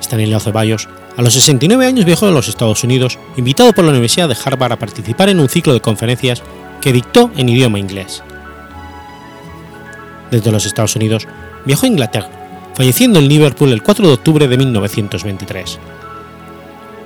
[0.00, 4.28] Stanislao Ceballos, a los 69 años viajó a los Estados Unidos, invitado por la Universidad
[4.28, 6.42] de Harvard a participar en un ciclo de conferencias
[6.80, 8.22] que dictó en idioma inglés.
[10.30, 11.28] Desde los Estados Unidos
[11.64, 12.30] viajó a Inglaterra,
[12.74, 15.78] falleciendo en Liverpool el 4 de octubre de 1923.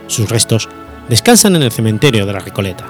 [0.06, 0.68] Sus restos
[1.08, 2.86] descansan en el cementerio de la Recoleta.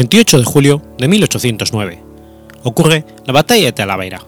[0.00, 2.02] 28 de julio de 1809,
[2.62, 4.24] ocurre la Batalla de Talavera.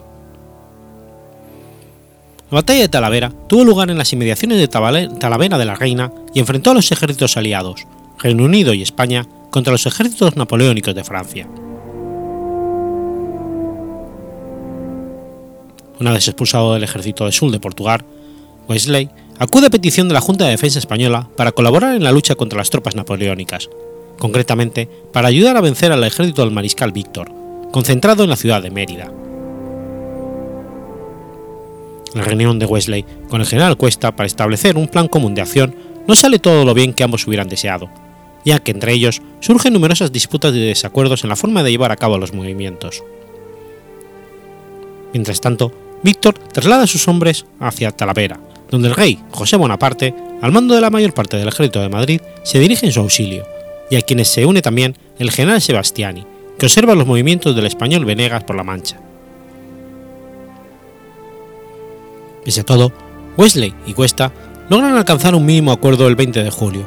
[2.50, 6.40] La batalla de Talavera tuvo lugar en las inmediaciones de Talavera de la Reina y
[6.40, 7.86] enfrentó a los ejércitos aliados,
[8.18, 11.48] Reino Unido y España, contra los ejércitos napoleónicos de Francia.
[15.98, 18.04] Una vez expulsado del ejército de Sul de Portugal,
[18.68, 19.08] Wesley
[19.38, 22.58] acude a petición de la Junta de Defensa Española para colaborar en la lucha contra
[22.58, 23.70] las tropas napoleónicas,
[24.18, 27.30] concretamente para ayudar a vencer al ejército del mariscal Víctor,
[27.72, 29.12] concentrado en la ciudad de Mérida
[32.14, 35.74] la reunión de Wesley con el general Cuesta para establecer un plan común de acción
[36.06, 37.88] no sale todo lo bien que ambos hubieran deseado,
[38.44, 41.96] ya que entre ellos surgen numerosas disputas y desacuerdos en la forma de llevar a
[41.96, 43.02] cabo los movimientos.
[45.12, 45.72] Mientras tanto,
[46.02, 50.80] Víctor traslada a sus hombres hacia Talavera, donde el rey José Bonaparte, al mando de
[50.80, 53.44] la mayor parte del ejército de Madrid, se dirige en su auxilio,
[53.92, 56.24] y a quienes se une también el general Sebastiani,
[56.58, 58.98] que observa los movimientos del español Venegas por la Mancha.
[62.42, 62.90] Pese a todo,
[63.36, 64.32] Wesley y Cuesta
[64.70, 66.86] logran alcanzar un mínimo acuerdo el 20 de julio,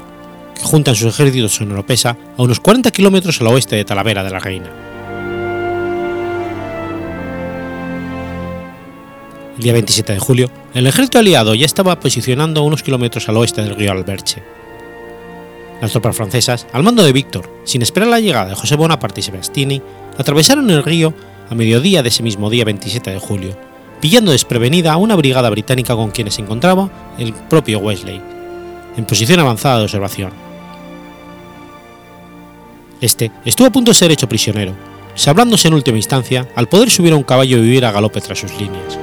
[0.55, 4.31] que juntan sus ejércitos en Oropesa a unos 40 kilómetros al oeste de Talavera de
[4.31, 4.71] la Reina.
[9.57, 13.37] El día 27 de julio, el ejército aliado ya estaba posicionando a unos kilómetros al
[13.37, 14.64] oeste del río Alberche.
[15.81, 19.23] Las tropas francesas, al mando de Víctor, sin esperar la llegada de José Bonaparte y
[19.23, 19.81] Sebastiani,
[20.17, 21.13] atravesaron el río
[21.49, 23.57] a mediodía de ese mismo día 27 de julio,
[23.99, 28.21] pillando desprevenida a una brigada británica con quienes se encontraba el propio Wesley,
[28.95, 30.31] en posición avanzada de observación.
[33.01, 34.73] Este estuvo a punto de ser hecho prisionero,
[35.15, 38.39] sabrándose en última instancia al poder subir a un caballo y vivir a galope tras
[38.39, 38.97] sus líneas.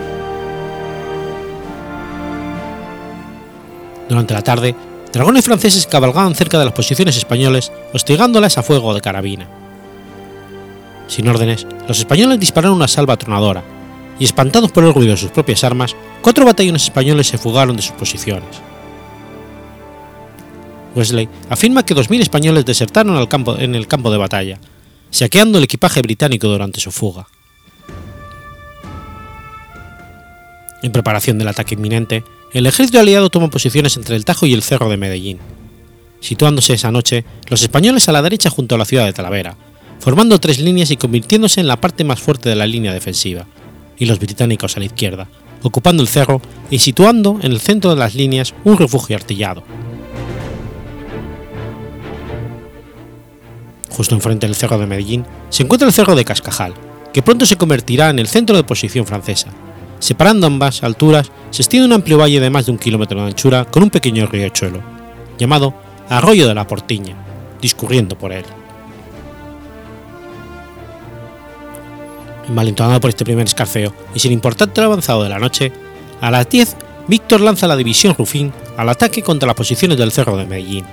[4.09, 4.75] Durante la tarde,
[5.13, 9.47] dragones franceses cabalgaban cerca de las posiciones españoles, hostigándolas a fuego de carabina.
[11.07, 13.63] Sin órdenes, los españoles dispararon una salva tronadora,
[14.19, 17.83] y espantados por el ruido de sus propias armas, cuatro batallones españoles se fugaron de
[17.83, 18.49] sus posiciones.
[20.95, 24.59] Wesley afirma que 2.000 españoles desertaron en el campo de batalla,
[25.11, 27.27] saqueando el equipaje británico durante su fuga.
[30.83, 34.63] En preparación del ataque inminente, el ejército aliado tomó posiciones entre el Tajo y el
[34.63, 35.39] Cerro de Medellín,
[36.21, 39.57] situándose esa noche los españoles a la derecha junto a la ciudad de Talavera,
[39.99, 43.47] formando tres líneas y convirtiéndose en la parte más fuerte de la línea defensiva,
[43.97, 45.29] y los británicos a la izquierda,
[45.63, 49.63] ocupando el cerro y situando en el centro de las líneas un refugio artillado.
[53.91, 56.75] Justo enfrente del cerro de Medellín se encuentra el cerro de Cascajal,
[57.13, 59.53] que pronto se convertirá en el centro de posición francesa.
[60.03, 63.67] Separando ambas alturas se extiende un amplio valle de más de un kilómetro de anchura
[63.67, 64.81] con un pequeño riachuelo,
[65.39, 65.75] llamado
[66.09, 67.15] Arroyo de la Portiña,
[67.61, 68.45] discurriendo por él.
[72.49, 75.71] Envalentonado por este primer escarceo y sin importar el avanzado de la noche,
[76.21, 76.77] a las 10
[77.07, 80.85] Víctor lanza la división Rufín al ataque contra las posiciones del cerro de Medellín.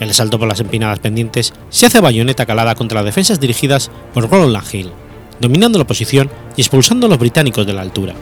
[0.00, 4.28] El asalto por las empinadas pendientes se hace bayoneta calada contra las defensas dirigidas por
[4.28, 4.92] Roland Hill,
[5.42, 8.14] dominando la posición y expulsando a los británicos de la altura.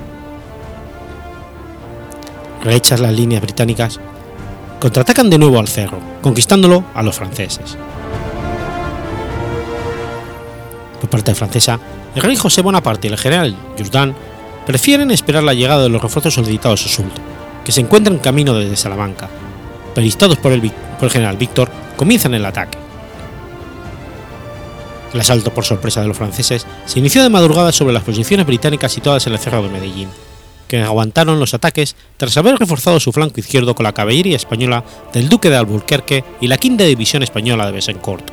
[2.65, 4.01] Rehechas las líneas británicas,
[4.81, 7.77] contraatacan de nuevo al cerro, conquistándolo a los franceses.
[10.99, 11.79] Por parte francesa,
[12.15, 14.15] el rey José Bonaparte y el general Jourdan
[14.67, 17.13] prefieren esperar la llegada de los refuerzos solicitados a Soult,
[17.65, 19.29] que se encuentran en camino desde Salamanca.
[19.95, 22.79] Peristados por el, por el general Víctor, comienzan el ataque.
[25.13, 28.93] El asalto por sorpresa de los franceses se inició de madrugada sobre las posiciones británicas
[28.93, 30.09] situadas en el cerro de Medellín,
[30.69, 35.29] que aguantaron los ataques tras haber reforzado su flanco izquierdo con la caballería española del
[35.29, 38.25] duque de Alburquerque y la quinta división española de Besancourt.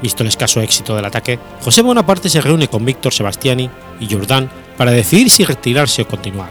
[0.00, 3.68] Visto el escaso éxito del ataque, José Bonaparte se reúne con Víctor Sebastiani
[4.00, 4.48] y Jourdan
[4.78, 6.50] para decidir si retirarse o continuar.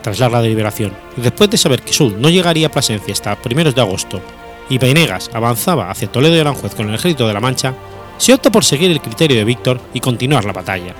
[0.00, 3.74] Tras larga deliberación, y después de saber que Sul no llegaría a Plasencia hasta primeros
[3.74, 4.22] de agosto
[4.68, 7.74] y Venegas avanzaba hacia Toledo y Aranjuez con el ejército de la Mancha,
[8.18, 10.94] se opta por seguir el criterio de Víctor y continuar la batalla.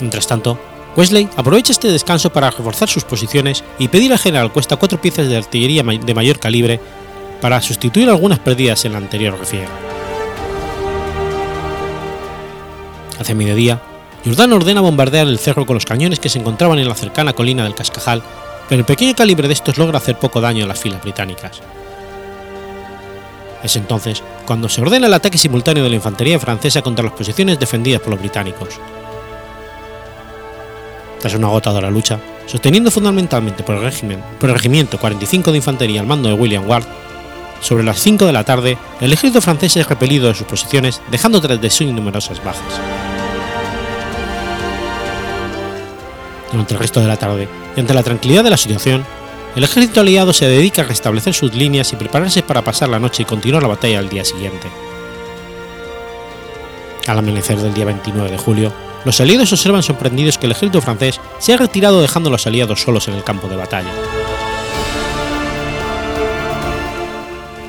[0.00, 0.58] Mientras tanto,
[0.96, 5.28] Wesley aprovecha este descanso para reforzar sus posiciones y pedir al general Cuesta cuatro piezas
[5.28, 6.80] de artillería de mayor calibre
[7.40, 9.68] para sustituir algunas perdidas en la anterior refriega.
[13.18, 13.80] Hacia mediodía,
[14.24, 17.64] Jourdan ordena bombardear el cerro con los cañones que se encontraban en la cercana colina
[17.64, 18.22] del Cascajal,
[18.68, 21.60] pero el pequeño calibre de estos logra hacer poco daño a las filas británicas.
[23.62, 27.58] Es entonces cuando se ordena el ataque simultáneo de la infantería francesa contra las posiciones
[27.58, 28.80] defendidas por los británicos.
[31.18, 36.06] Tras una agotadora lucha, sosteniendo fundamentalmente por el, por el Regimiento 45 de Infantería al
[36.06, 36.84] mando de William Ward,
[37.60, 41.40] sobre las 5 de la tarde, el ejército francés es repelido de sus posiciones, dejando
[41.40, 42.62] tras de sí numerosas bajas.
[46.52, 49.04] Durante el resto de la tarde, y ante la tranquilidad de la situación,
[49.56, 53.22] el ejército aliado se dedica a restablecer sus líneas y prepararse para pasar la noche
[53.22, 54.68] y continuar la batalla al día siguiente.
[57.06, 58.72] Al amanecer del día 29 de julio,
[59.04, 62.80] los aliados observan sorprendidos que el ejército francés se ha retirado dejando a los aliados
[62.80, 63.90] solos en el campo de batalla.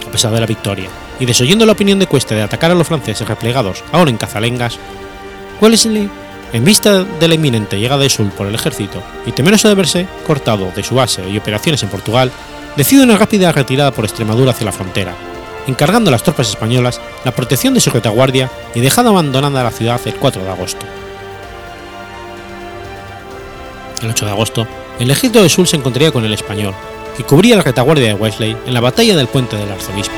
[0.07, 0.89] A pesar de la victoria,
[1.19, 4.79] y desoyendo la opinión de Cuesta de atacar a los franceses replegados ahora en Cazalengas,
[5.61, 6.09] Wellesley,
[6.55, 10.07] en vista de la inminente llegada de Sul por el ejército y temeroso de verse
[10.25, 12.31] cortado de su base y operaciones en Portugal,
[12.77, 15.15] decide una rápida retirada por Extremadura hacia la frontera,
[15.67, 19.99] encargando a las tropas españolas la protección de su retaguardia y dejando abandonada la ciudad
[20.05, 20.85] el 4 de agosto.
[24.01, 26.73] El 8 de agosto, el ejército de Sul se encontraría con el español,
[27.17, 30.15] que cubría la retaguardia de Wesley en la batalla del puente del arzobispo.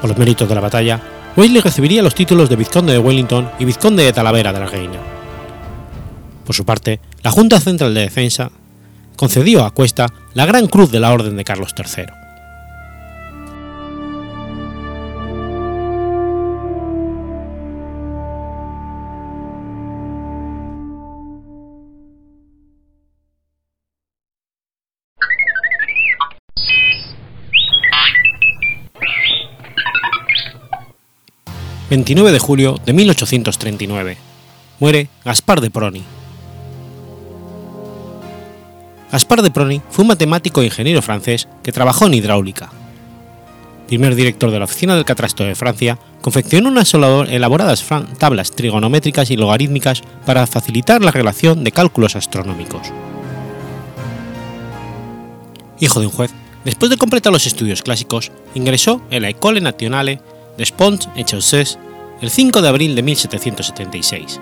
[0.00, 1.00] Por los méritos de la batalla,
[1.36, 4.98] Wesley recibiría los títulos de vizconde de Wellington y vizconde de Talavera de la Reina.
[6.44, 8.52] Por su parte, la Junta Central de Defensa
[9.16, 12.23] concedió a Cuesta la Gran Cruz de la Orden de Carlos III.
[31.90, 34.16] 29 de julio de 1839.
[34.80, 36.02] Muere Gaspar de Prony.
[39.12, 42.72] Gaspar de Prony fue un matemático e ingeniero francés que trabajó en hidráulica.
[43.86, 47.84] Primer director de la Oficina del Catastro de Francia, confeccionó unas elaboradas
[48.18, 52.88] tablas trigonométricas y logarítmicas para facilitar la relación de cálculos astronómicos.
[55.80, 56.30] Hijo de un juez,
[56.64, 60.20] después de completar los estudios clásicos, ingresó en la École Nationale
[60.56, 61.78] de Sponge en Chaussés
[62.20, 64.40] el 5 de abril de 1776.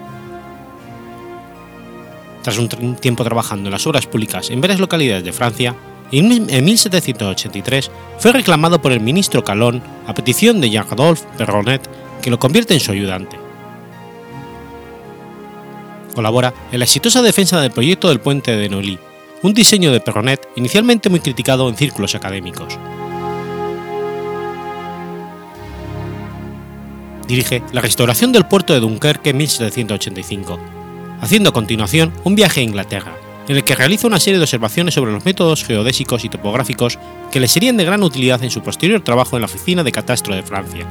[2.43, 5.77] Tras un tiempo trabajando en las obras públicas en varias localidades de Francia,
[6.11, 11.89] en 1783 fue reclamado por el ministro Calón a petición de Jean-Adolphe Perronet,
[12.21, 13.39] que lo convierte en su ayudante.
[16.15, 18.99] Colabora en la exitosa defensa del proyecto del puente de Nolly,
[19.43, 22.79] un diseño de Perronet inicialmente muy criticado en círculos académicos.
[27.33, 30.59] Dirige la restauración del puerto de Dunkerque en 1785,
[31.23, 33.17] haciendo a continuación un viaje a Inglaterra,
[33.49, 36.99] en el que realiza una serie de observaciones sobre los métodos geodésicos y topográficos
[37.31, 40.35] que le serían de gran utilidad en su posterior trabajo en la Oficina de Catastro
[40.35, 40.87] de Francia,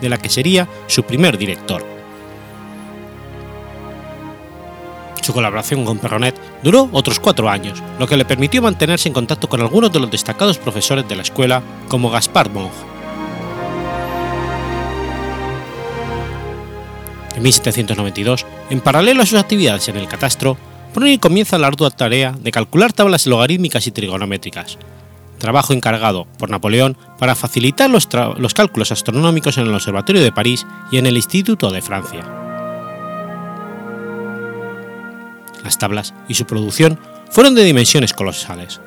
[0.00, 1.86] de la que sería su primer director.
[5.22, 6.34] Su colaboración con Perronet
[6.64, 10.10] duró otros cuatro años, lo que le permitió mantenerse en contacto con algunos de los
[10.10, 12.93] destacados profesores de la escuela, como Gaspard Monge.
[17.36, 20.56] En 1792, en paralelo a sus actividades en el catastro,
[20.94, 24.78] Bruni comienza la ardua tarea de calcular tablas logarítmicas y trigonométricas,
[25.38, 28.08] trabajo encargado por Napoleón para facilitar los,
[28.38, 32.24] los, cálculos astronómicos en el Observatorio de París y en el Instituto de Francia.
[35.64, 38.80] Las tablas y su producción fueron de dimensiones colosales,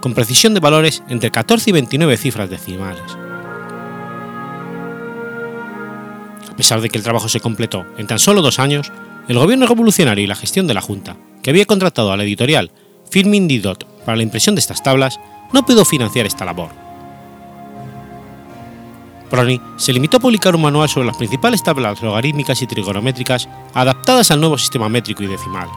[0.00, 3.02] con precisión de valores entre 14 y 29 cifras decimales.
[6.52, 8.92] A pesar de que el trabajo se completó en tan solo dos años,
[9.26, 12.70] el gobierno revolucionario y la gestión de la Junta, que había contratado a la editorial
[13.10, 15.18] Firmin Didot para la impresión de estas tablas,
[15.54, 16.68] no pudo financiar esta labor.
[19.30, 24.30] Prony se limitó a publicar un manual sobre las principales tablas logarítmicas y trigonométricas adaptadas
[24.30, 25.68] al nuevo sistema métrico y decimal.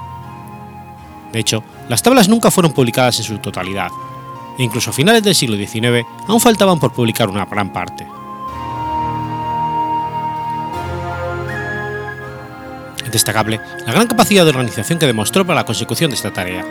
[1.31, 3.91] De hecho, las tablas nunca fueron publicadas en su totalidad,
[4.59, 8.05] e incluso a finales del siglo XIX aún faltaban por publicar una gran parte.
[13.15, 16.65] Destacable la gran capacidad de organización que demostró para la consecución de esta tarea.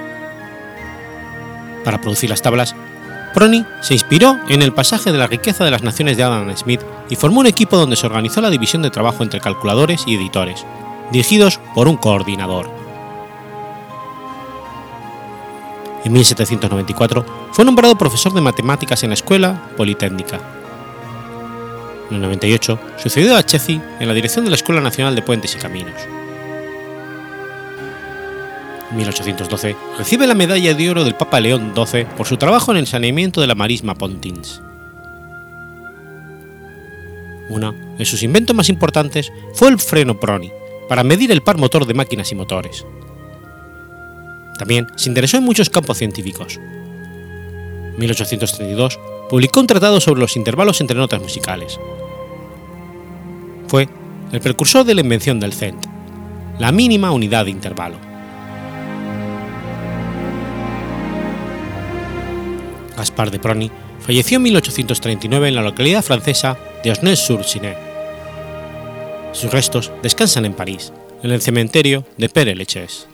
[1.85, 2.75] Para producir las tablas,
[3.33, 6.83] Prony se inspiró en el pasaje de la riqueza de las naciones de Adam Smith
[7.09, 10.65] y formó un equipo donde se organizó la división de trabajo entre calculadores y editores,
[11.11, 12.71] dirigidos por un coordinador.
[16.05, 20.39] En 1794 fue nombrado profesor de matemáticas en la Escuela Politécnica.
[22.11, 25.55] En el 98 sucedió a Chezi en la dirección de la Escuela Nacional de Puentes
[25.57, 25.95] y Caminos.
[28.97, 32.87] 1812, recibe la medalla de oro del Papa León XII por su trabajo en el
[32.87, 34.61] saneamiento de la marisma Pontins.
[37.49, 40.51] Uno de sus inventos más importantes fue el freno Prony,
[40.89, 42.87] para medir el par motor de máquinas y motores.
[44.59, 46.59] También se interesó en muchos campos científicos.
[46.59, 51.79] En 1832 publicó un tratado sobre los intervalos entre notas musicales.
[53.67, 53.89] Fue
[54.33, 55.85] el precursor de la invención del cent,
[56.59, 58.14] la mínima unidad de intervalo.
[62.97, 63.71] Gaspar de Prony
[64.01, 67.77] falleció en 1839 en la localidad francesa de Osnay-sur-Seine.
[69.33, 70.93] Sus restos descansan en París,
[71.23, 73.14] en el cementerio de Père Lachaise.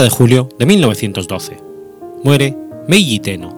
[0.00, 1.58] 30 de julio de 1912.
[2.24, 2.56] Muere
[2.88, 3.54] Meiji Tenno.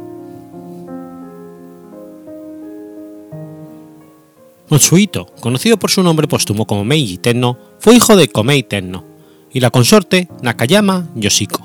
[4.69, 9.05] Motsuhito, conocido por su nombre póstumo como Meiji Tenno, fue hijo de Komei Tenno
[9.53, 11.65] y la consorte Nakayama Yoshiko,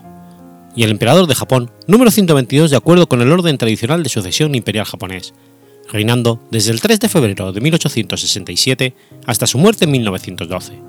[0.75, 4.53] y el emperador de Japón número 122 de acuerdo con el orden tradicional de sucesión
[4.53, 5.33] imperial japonés,
[5.91, 8.93] reinando desde el 3 de febrero de 1867
[9.25, 10.86] hasta su muerte en 1912.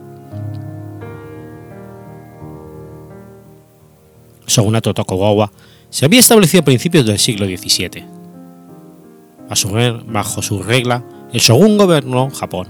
[4.48, 5.52] Shogunato Tokugawa
[5.90, 8.04] se había establecido a principios del siglo XVII.
[9.48, 12.68] A su vez, bajo su regla, el shogun gobernó Japón.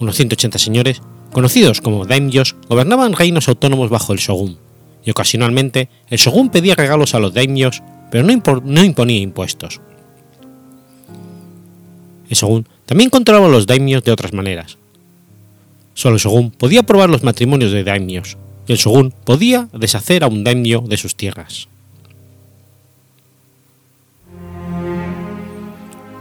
[0.00, 4.58] Unos 180 señores, conocidos como daimyos, gobernaban reinos autónomos bajo el shogun,
[5.04, 9.80] y ocasionalmente el shogun pedía regalos a los daimyos, pero no, no imponía impuestos.
[12.28, 14.78] El shogun también controlaba a los daimyos de otras maneras.
[15.94, 18.36] Solo el shogun podía aprobar los matrimonios de daimyos,
[18.66, 21.68] y el shogun podía deshacer a un daimyo de sus tierras.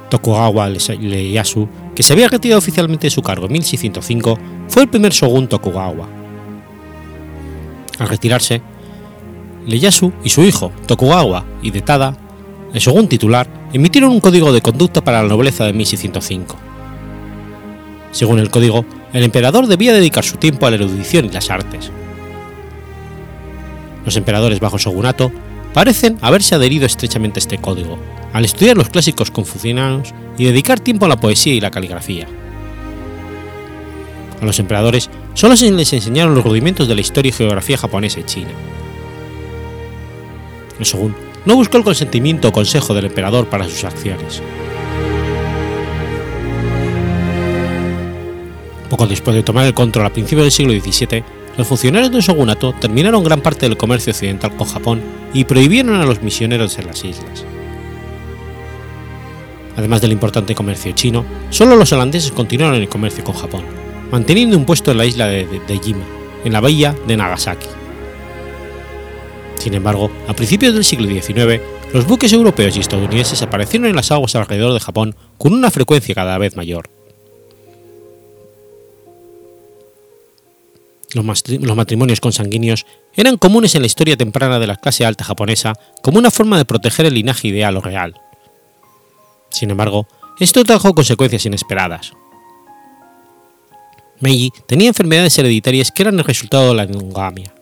[0.10, 4.38] Tokugawa Ieyasu, que se había retirado oficialmente de su cargo en 1605,
[4.68, 6.08] fue el primer shogun Tokugawa.
[7.98, 8.62] Al retirarse,
[9.66, 12.16] Ieyasu y su hijo, Tokugawa Hidetada,
[12.74, 16.58] el shogun titular, emitieron un código de conducta para la nobleza de 1605.
[18.12, 21.92] Según el código, el emperador debía dedicar su tiempo a la erudición y las artes,
[24.06, 25.32] los emperadores bajo shogunato
[25.74, 27.98] parecen haberse adherido estrechamente a este código,
[28.32, 32.28] al estudiar los clásicos confucianos y dedicar tiempo a la poesía y la caligrafía.
[34.42, 38.20] A los emperadores solo se les enseñaron los rudimentos de la historia y geografía japonesa
[38.20, 38.52] y china.
[40.80, 44.42] El shogun no buscó el consentimiento o consejo del emperador para sus acciones.
[48.90, 51.24] Poco después de tomar el control a principios del siglo XVII,
[51.58, 55.02] los funcionarios del shogunato terminaron gran parte del comercio occidental con Japón
[55.34, 57.46] y prohibieron a los misioneros en las islas.
[59.78, 63.64] Además del importante comercio chino, solo los holandeses continuaron el comercio con Japón,
[64.12, 66.06] manteniendo un puesto en la isla de, de, Jima,
[66.44, 67.68] en la bahía de Nagasaki.
[69.56, 71.62] Sin embargo, a principios del siglo XIX,
[71.94, 76.16] los buques europeos y estadounidenses aparecieron en las aguas alrededor de Japón con una frecuencia
[76.16, 76.93] cada vez mayor.
[81.14, 86.18] Los matrimonios consanguíneos eran comunes en la historia temprana de la clase alta japonesa como
[86.18, 88.16] una forma de proteger el linaje ideal o real.
[89.50, 90.08] Sin embargo,
[90.40, 92.14] esto trajo consecuencias inesperadas.
[94.20, 97.54] Meiji tenía enfermedades hereditarias que eran el resultado de la endogamia.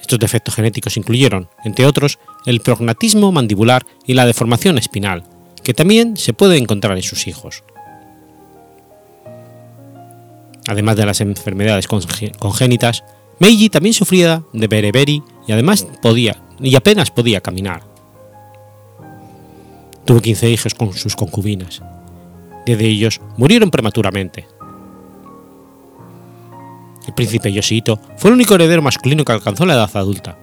[0.00, 5.22] Estos defectos genéticos incluyeron, entre otros, el prognatismo mandibular y la deformación espinal,
[5.62, 7.62] que también se puede encontrar en sus hijos.
[10.68, 13.04] Además de las enfermedades congénitas,
[13.38, 17.82] Meiji también sufría de bereberi y además podía y apenas podía caminar.
[20.04, 21.82] Tuvo 15 hijos con sus concubinas.
[22.64, 24.46] Diez de ellos murieron prematuramente.
[27.06, 30.38] El príncipe Yoshihito fue el único heredero masculino que alcanzó la edad adulta,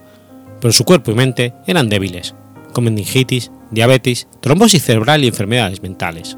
[0.60, 2.34] pero su cuerpo y mente eran débiles,
[2.74, 6.36] con meningitis, diabetes, trombosis cerebral y enfermedades mentales.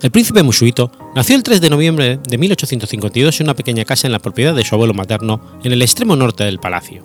[0.00, 4.12] El príncipe Mushuito nació el 3 de noviembre de 1852 en una pequeña casa en
[4.12, 7.02] la propiedad de su abuelo materno en el extremo norte del palacio.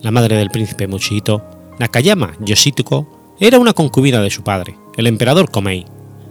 [0.00, 1.44] La madre del príncipe Mushuito,
[1.78, 5.84] Nakayama Yoshituko, era una concubina de su padre, el emperador Komei,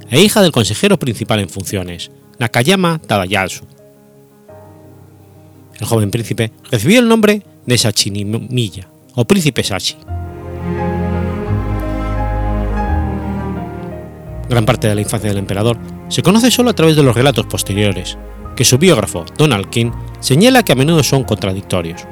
[0.10, 3.66] e hija del consejero principal en funciones, Nakayama Tadayasu.
[5.80, 9.98] El joven príncipe recibió el nombre de Sachinimiya, o príncipe Sachi.
[14.54, 15.80] Gran parte de la infancia del emperador
[16.10, 18.20] se conoce solo a través de los relatos posteriores,
[18.56, 19.90] que su biógrafo, Donald King,
[20.20, 22.06] señala que a menudo son contradictorios.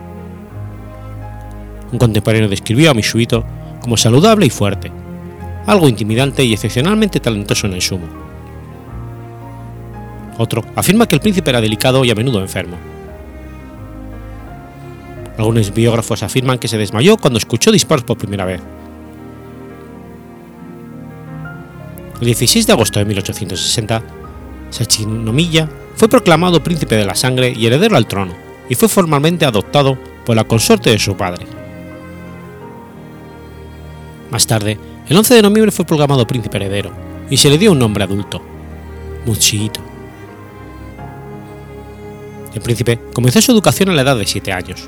[1.91, 3.45] Un contemporáneo describió a Mishuito
[3.79, 4.91] como saludable y fuerte,
[5.67, 8.07] algo intimidante y excepcionalmente talentoso en el sumo.
[10.39, 12.77] Otro afirma que el príncipe era delicado y a menudo enfermo.
[15.37, 18.61] Algunos biógrafos afirman que se desmayó cuando escuchó disparos por primera vez,
[22.22, 24.03] El 16 de agosto de 1860,
[24.69, 28.36] Sachinomiya fue proclamado príncipe de la sangre y heredero al trono,
[28.69, 31.47] y fue formalmente adoptado por la consorte de su padre.
[34.30, 36.91] Más tarde, el 11 de noviembre fue proclamado príncipe heredero,
[37.28, 38.39] y se le dio un nombre adulto,
[39.26, 39.80] Muchihito.
[42.53, 44.88] El príncipe comenzó su educación a la edad de 7 años.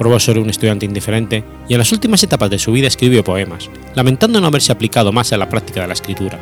[0.00, 3.68] Probó ser un estudiante indiferente y en las últimas etapas de su vida escribió poemas,
[3.94, 6.38] lamentando no haberse aplicado más a la práctica de la escritura.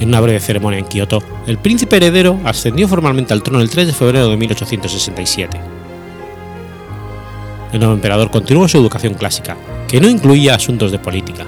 [0.00, 3.86] En una breve ceremonia en Kioto, el príncipe heredero ascendió formalmente al trono el 3
[3.86, 5.60] de febrero de 1867.
[7.72, 11.46] El nuevo emperador continuó su educación clásica, que no incluía asuntos de política.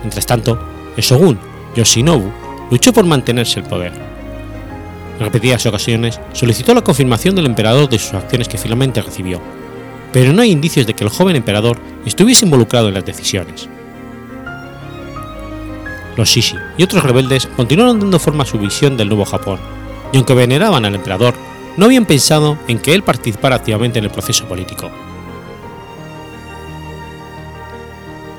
[0.00, 0.58] Mientras tanto,
[0.96, 1.38] el shogun
[1.76, 2.28] Yoshinobu
[2.72, 4.13] luchó por mantenerse el poder
[5.18, 9.40] repetidas ocasiones solicitó la confirmación del emperador de sus acciones que finalmente recibió,
[10.12, 13.68] pero no hay indicios de que el joven emperador estuviese involucrado en las decisiones.
[16.16, 19.58] Los Shishi y otros rebeldes continuaron dando forma a su visión del nuevo Japón,
[20.12, 21.34] y aunque veneraban al emperador,
[21.76, 24.90] no habían pensado en que él participara activamente en el proceso político.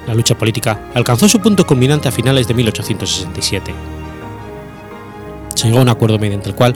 [0.07, 3.73] La lucha política alcanzó su punto culminante a finales de 1867
[5.55, 6.75] se llegó a un acuerdo mediante el cual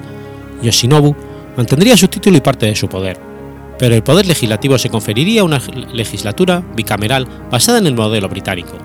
[0.61, 1.15] Yoshinobu
[1.55, 3.19] mantendría su título y parte de su poder,
[3.77, 5.61] pero el poder legislativo se conferiría a una
[5.93, 8.77] legislatura bicameral basada en el modelo británico.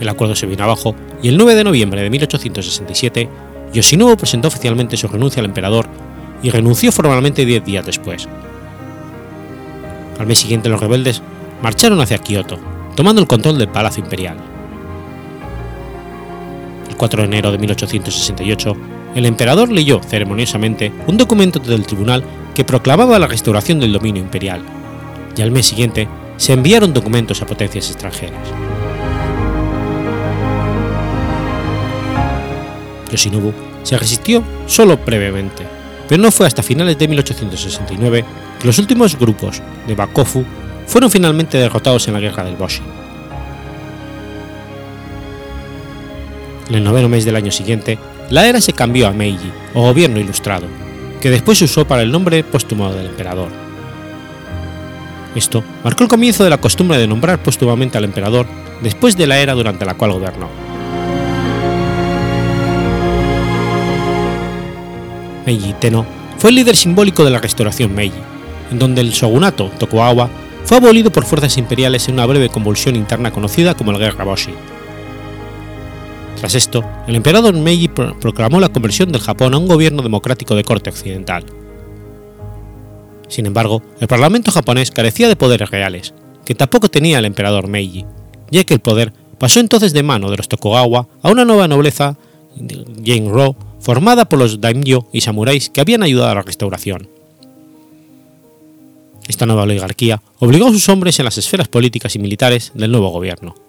[0.00, 3.28] El acuerdo se vino abajo y el 9 de noviembre de 1867
[3.72, 5.86] Yoshinobu presentó oficialmente su renuncia al emperador
[6.42, 8.28] y renunció formalmente diez días después.
[10.18, 11.22] Al mes siguiente los rebeldes
[11.62, 12.58] marcharon hacia Kioto,
[12.94, 14.55] tomando el control del Palacio Imperial.
[16.96, 18.76] 4 de enero de 1868,
[19.14, 22.24] el emperador leyó ceremoniosamente un documento del tribunal
[22.54, 24.62] que proclamaba la restauración del dominio imperial,
[25.36, 28.48] y al mes siguiente se enviaron documentos a potencias extranjeras.
[33.10, 35.64] Yoshinobu se resistió solo brevemente,
[36.08, 38.24] pero no fue hasta finales de 1869
[38.60, 40.44] que los últimos grupos de Bakofu
[40.86, 42.82] fueron finalmente derrotados en la guerra del Boshi.
[46.68, 47.98] En el noveno mes del año siguiente,
[48.28, 50.66] la era se cambió a Meiji, o Gobierno Ilustrado,
[51.20, 53.48] que después se usó para el nombre póstumo del emperador.
[55.36, 58.46] Esto marcó el comienzo de la costumbre de nombrar póstumamente al emperador
[58.82, 60.48] después de la era durante la cual gobernó.
[65.44, 66.04] Meiji Tenno
[66.38, 68.18] fue el líder simbólico de la restauración Meiji,
[68.72, 70.28] en donde el shogunato Tokugawa
[70.64, 74.52] fue abolido por fuerzas imperiales en una breve convulsión interna conocida como la Guerra Boshi,
[76.46, 80.62] tras esto, el emperador Meiji proclamó la conversión del Japón a un gobierno democrático de
[80.62, 81.44] corte occidental.
[83.26, 88.06] Sin embargo, el parlamento japonés carecía de poderes reales, que tampoco tenía el emperador Meiji,
[88.52, 92.16] ya que el poder pasó entonces de mano de los Tokugawa a una nueva nobleza
[93.02, 97.08] Genro formada por los daimyo y samuráis que habían ayudado a la restauración.
[99.26, 103.08] Esta nueva oligarquía obligó a sus hombres en las esferas políticas y militares del nuevo
[103.08, 103.65] gobierno.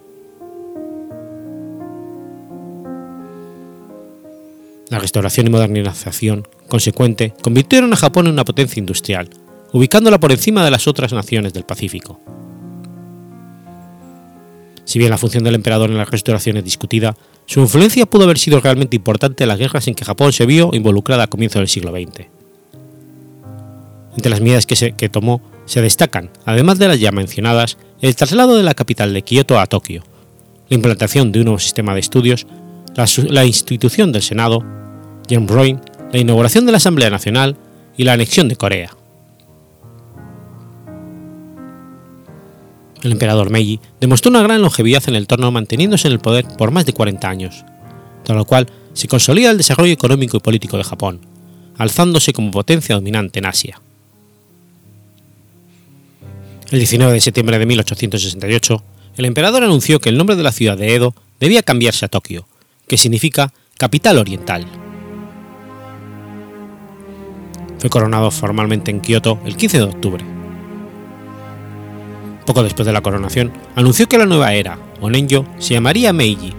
[4.90, 9.30] La restauración y modernización consecuente convirtieron a Japón en una potencia industrial,
[9.74, 12.22] ubicándola por encima de las otras naciones del Pacífico.
[14.86, 18.40] Si bien la función del emperador en la restauración es discutida, su influencia pudo haber
[18.40, 21.68] sido realmente importante en las guerras en que Japón se vio involucrada a comienzos del
[21.68, 22.28] siglo XX.
[24.16, 28.16] Entre las medidas que, se, que tomó se destacan, además de las ya mencionadas, el
[28.16, 30.04] traslado de la capital de Kioto a Tokio,
[30.70, 32.48] la implantación de un nuevo sistema de estudios,
[32.98, 34.64] la, institución del Senado,
[35.30, 35.80] Genroin,
[36.12, 37.56] la inauguración de la Asamblea Nacional
[37.96, 38.92] y la anexión de Corea.
[43.04, 46.72] El emperador Meiji demostró una gran longevidad en el torno manteniéndose en el poder por
[46.72, 47.64] más de 40 años,
[48.24, 51.22] tras lo cual se consolida el desarrollo económico y político de Japón,
[51.78, 53.80] alzándose como potencia dominante en Asia.
[56.72, 58.84] El 19 de septiembre de 1868,
[59.18, 62.48] el emperador anunció que el nombre de la ciudad de Edo debía cambiarse a Tokio,
[62.88, 64.66] que significa capital oriental.
[67.80, 70.26] Fue coronado formalmente en Kioto el 15 de octubre.
[72.46, 76.54] Poco después de la coronación, anunció que la nueva era, o Nenjo, se llamaría Meiji,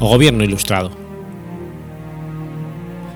[0.00, 0.90] o Gobierno Ilustrado.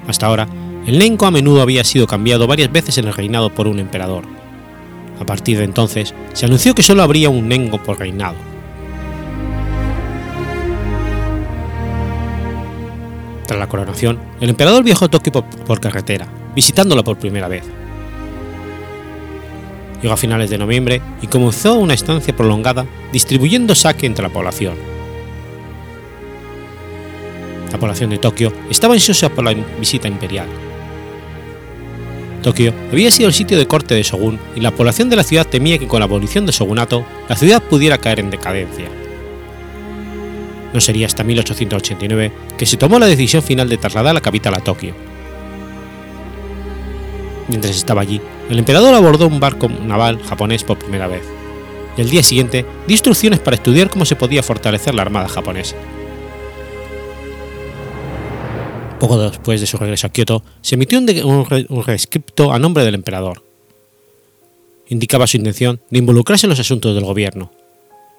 [0.07, 0.49] Hasta ahora,
[0.87, 4.25] el Nenko a menudo había sido cambiado varias veces en el reinado por un emperador.
[5.21, 8.37] A partir de entonces, se anunció que solo habría un Nengo por reinado.
[13.47, 17.63] Tras la coronación, el emperador viajó a Tokio por, carretera, visitándola por primera vez.
[20.03, 24.75] Llegó a finales de noviembre y comenzó una estancia prolongada distribuyendo sake entre la población.
[27.71, 30.49] La población de Tokio estaba ansiosa por la visita imperial.
[32.43, 35.47] Tokio había sido el sitio de corte de Shogun y la población de la ciudad
[35.47, 39.06] temía que con la abolición del shogunato la ciudad pudiera caer en decadencia.
[40.77, 44.61] No sería hasta 1889 que se tomó la decisión final de trasladar la capital a
[44.61, 44.95] Tokio.
[47.49, 48.21] Mientras estaba allí,
[48.51, 51.23] el emperador abordó un barco naval japonés por primera vez,
[51.97, 55.77] y el día siguiente dio instrucciones para estudiar cómo se podía fortalecer la armada japonesa.
[59.01, 62.97] Poco después de su regreso a Kioto, se emitió un, un rescripto a nombre del
[62.97, 63.43] emperador.
[64.89, 67.51] Indicaba su intención de involucrarse en los asuntos del gobierno,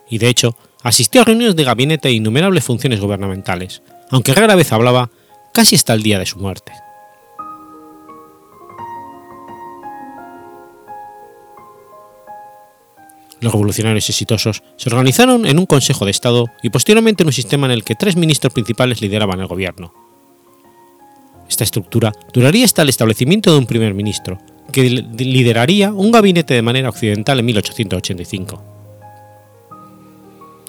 [0.09, 0.57] y de hecho
[0.87, 5.09] asistió a reuniones de gabinete e innumerables funciones gubernamentales, aunque rara vez hablaba,
[5.53, 6.71] casi hasta el día de su muerte.
[13.41, 17.67] Los revolucionarios exitosos se organizaron en un Consejo de Estado y posteriormente en un sistema
[17.67, 19.93] en el que tres ministros principales lideraban el gobierno.
[21.49, 24.39] Esta estructura duraría hasta el establecimiento de un primer ministro,
[24.71, 28.76] que lideraría un gabinete de manera occidental en 1885.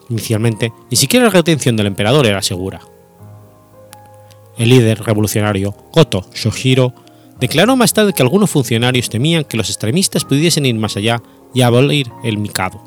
[0.09, 2.81] Inicialmente, ni siquiera la retención del emperador era segura.
[4.57, 6.95] El líder revolucionario Goto Shohiro
[7.39, 11.23] declaró más tarde que algunos funcionarios temían que los extremistas pudiesen ir más allá
[11.55, 12.83] y abolir el Mikado.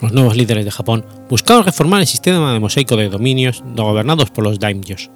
[0.00, 4.44] Los nuevos líderes de Japón buscaban reformar el sistema de mosaico de dominios gobernados por
[4.44, 5.10] los daimyos.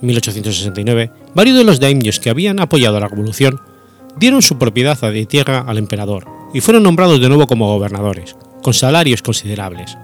[0.00, 3.60] En 1869, varios de los daimyos que habían apoyado la revolución
[4.18, 8.74] dieron su propiedad de tierra al emperador y fueron nombrados de nuevo como gobernadores, con
[8.74, 9.96] salarios considerables.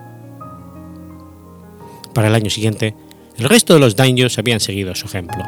[2.14, 2.94] Para el año siguiente,
[3.36, 5.44] el resto de los daimyos habían seguido su ejemplo.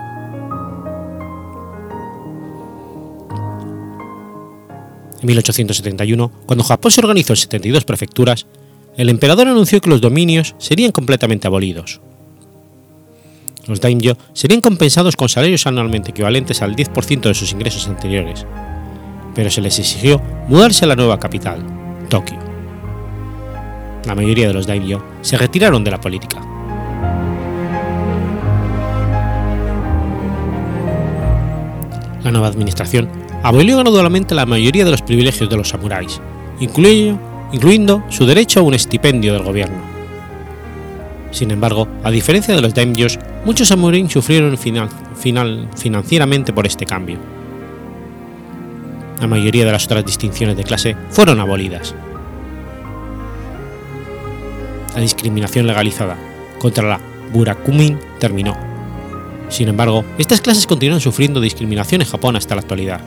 [5.21, 8.47] En 1871, cuando Japón se organizó en 72 prefecturas,
[8.97, 12.01] el emperador anunció que los dominios serían completamente abolidos.
[13.67, 18.47] Los daimyo serían compensados con salarios anualmente equivalentes al 10% de sus ingresos anteriores,
[19.41, 21.62] pero se les exigió mudarse a la nueva capital,
[22.11, 22.36] Tokio.
[24.05, 26.43] La mayoría de los daimyo se retiraron de la política.
[32.22, 33.09] La nueva administración
[33.43, 36.20] abolió gradualmente la mayoría de los privilegios de los samuráis,
[36.61, 39.78] incluyendo, su derecho a un estipendio del gobierno.
[41.30, 47.39] Sin embargo, a diferencia de los daimyos, muchos samuráis sufrieron financieramente por este cambio.
[49.21, 51.95] La mayoría de las otras distinciones de clase fueron abolidas.
[54.95, 56.16] La discriminación legalizada
[56.59, 57.01] contra la
[57.33, 58.57] burakumin terminó
[59.51, 63.01] Sin embargo, estas clases continúan sufriendo discriminación en Japón hasta la actualidad.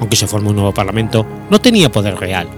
[0.00, 2.48] Aunque se formó un nuevo parlamento, no tenía poder real.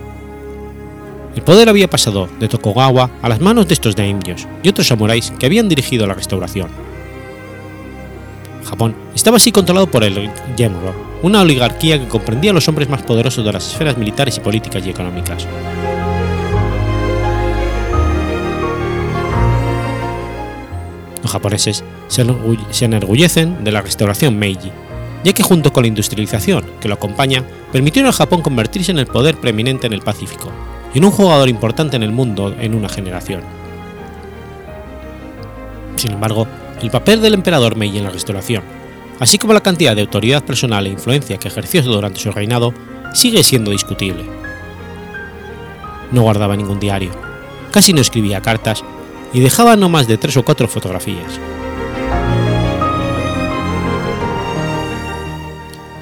[1.35, 5.33] El poder había pasado de Tokugawa a las manos de estos daimyos y otros samuráis
[5.39, 6.90] que habían dirigido la restauración.
[8.71, 13.03] Japón estaba así controlado por el Gemro, una oligarquía que comprendía a los hombres más
[13.03, 15.45] poderosos de las esferas militares y políticas y económicas.
[21.21, 24.71] Los japoneses se enorgullecen de la restauración Meiji,
[25.25, 27.43] ya que junto con la industrialización que lo acompaña,
[27.73, 30.49] permitieron a Japón convertirse en el poder preeminente en el Pacífico
[30.95, 33.43] y en un jugador importante en el mundo en una generación.
[35.97, 36.47] Sin embargo,
[36.81, 38.63] el papel del emperador Meiji en la restauración,
[39.19, 42.73] así como la cantidad de autoridad personal e influencia que ejerció durante su reinado,
[43.13, 44.25] sigue siendo discutible.
[46.11, 47.11] No guardaba ningún diario,
[47.71, 48.83] casi no escribía cartas
[49.33, 51.39] y dejaba no más de tres o cuatro fotografías.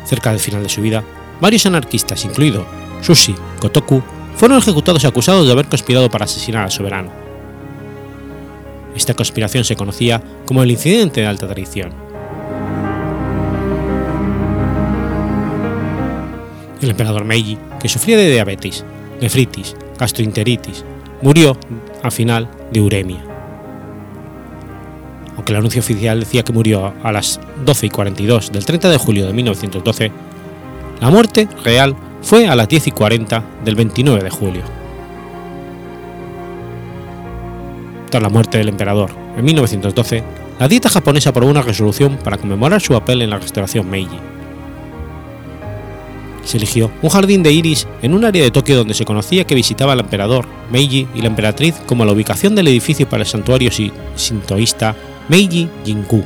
[0.06, 1.04] Cerca del final de su vida,
[1.40, 2.66] varios anarquistas, incluido
[3.02, 4.02] Sushi Kotoku,
[4.36, 7.27] fueron ejecutados acusados de haber conspirado para asesinar al soberano.
[8.94, 11.92] Esta conspiración se conocía como el incidente de alta traición.
[16.80, 18.84] El emperador Meiji, que sufría de diabetes,
[19.20, 20.84] nefritis, gastroenteritis,
[21.22, 21.56] murió
[22.02, 23.24] al final de uremia.
[25.36, 28.98] Aunque el anuncio oficial decía que murió a las 12 y 42 del 30 de
[28.98, 30.12] julio de 1912,
[31.00, 34.77] la muerte real fue a las 10 y 40 del 29 de julio.
[38.10, 40.24] Tras la muerte del emperador en 1912,
[40.58, 44.18] la dieta japonesa aprobó una resolución para conmemorar su papel en la restauración Meiji.
[46.44, 49.54] Se eligió un jardín de iris en un área de Tokio donde se conocía que
[49.54, 53.70] visitaba al emperador Meiji y la emperatriz como la ubicación del edificio para el santuario
[54.16, 54.96] sintoísta
[55.28, 56.24] Meiji Jinku.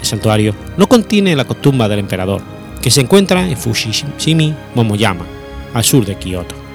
[0.00, 2.42] El santuario no contiene la tumba del emperador,
[2.82, 5.24] que se encuentra en Fushimi Momoyama,
[5.72, 6.65] al sur de Kioto.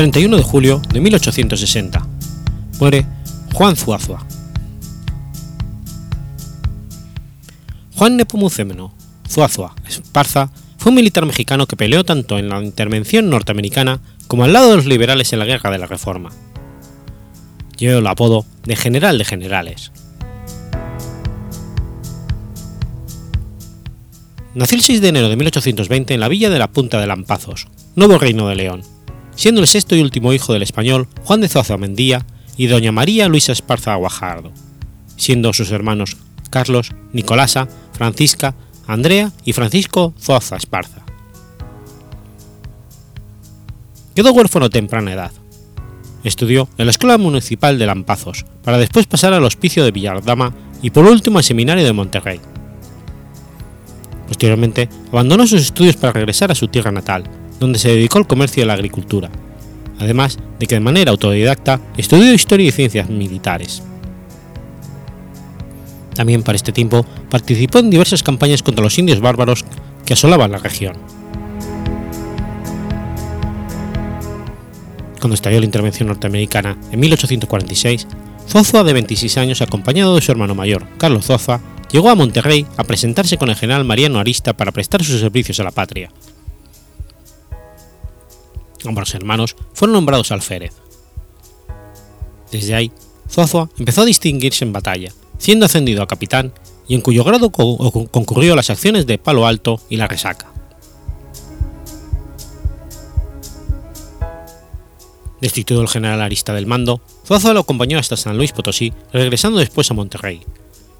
[0.00, 2.06] 31 de julio de 1860.
[2.78, 3.04] Muere
[3.52, 4.26] Juan Zuazua.
[7.96, 8.94] Juan Nepomuceno
[9.28, 14.54] Zuazua Esparza fue un militar mexicano que peleó tanto en la intervención norteamericana como al
[14.54, 16.30] lado de los liberales en la Guerra de la Reforma.
[17.76, 19.92] Llevó el apodo de General de Generales.
[24.54, 27.68] Nació el 6 de enero de 1820 en la villa de la Punta de Lampazos,
[27.96, 28.82] Nuevo Reino de León,
[29.40, 32.26] siendo el sexto y último hijo del español Juan de Zoza Mendía
[32.58, 34.52] y doña María Luisa Esparza Guajardo,
[35.16, 36.18] siendo sus hermanos
[36.50, 38.54] Carlos, Nicolasa, Francisca,
[38.86, 41.06] Andrea y Francisco Zoza Esparza.
[44.14, 45.32] Quedó huérfano a temprana edad.
[46.22, 50.90] Estudió en la Escuela Municipal de Lampazos, para después pasar al Hospicio de Villardama y
[50.90, 52.40] por último al Seminario de Monterrey.
[54.28, 57.24] Posteriormente, abandonó sus estudios para regresar a su tierra natal,
[57.60, 59.30] donde se dedicó al comercio y a la agricultura,
[59.98, 63.82] además de que de manera autodidacta estudió historia y ciencias militares.
[66.14, 69.64] También para este tiempo participó en diversas campañas contra los indios bárbaros
[70.04, 70.94] que asolaban la región.
[75.20, 78.06] Cuando estalló la intervención norteamericana en 1846,
[78.48, 81.60] Zoza, de 26 años, acompañado de su hermano mayor, Carlos Zoza,
[81.92, 85.64] llegó a Monterrey a presentarse con el general Mariano Arista para prestar sus servicios a
[85.64, 86.10] la patria,
[88.84, 90.72] Ambos hermanos fueron nombrados alférez.
[92.50, 92.92] Desde ahí,
[93.28, 96.52] Zuazua empezó a distinguirse en batalla, siendo ascendido a capitán
[96.88, 100.50] y en cuyo grado concurrió las acciones de Palo Alto y La Resaca.
[105.40, 109.90] Destituido el general Arista del mando, Zuazo lo acompañó hasta San Luis Potosí, regresando después
[109.90, 110.42] a Monterrey,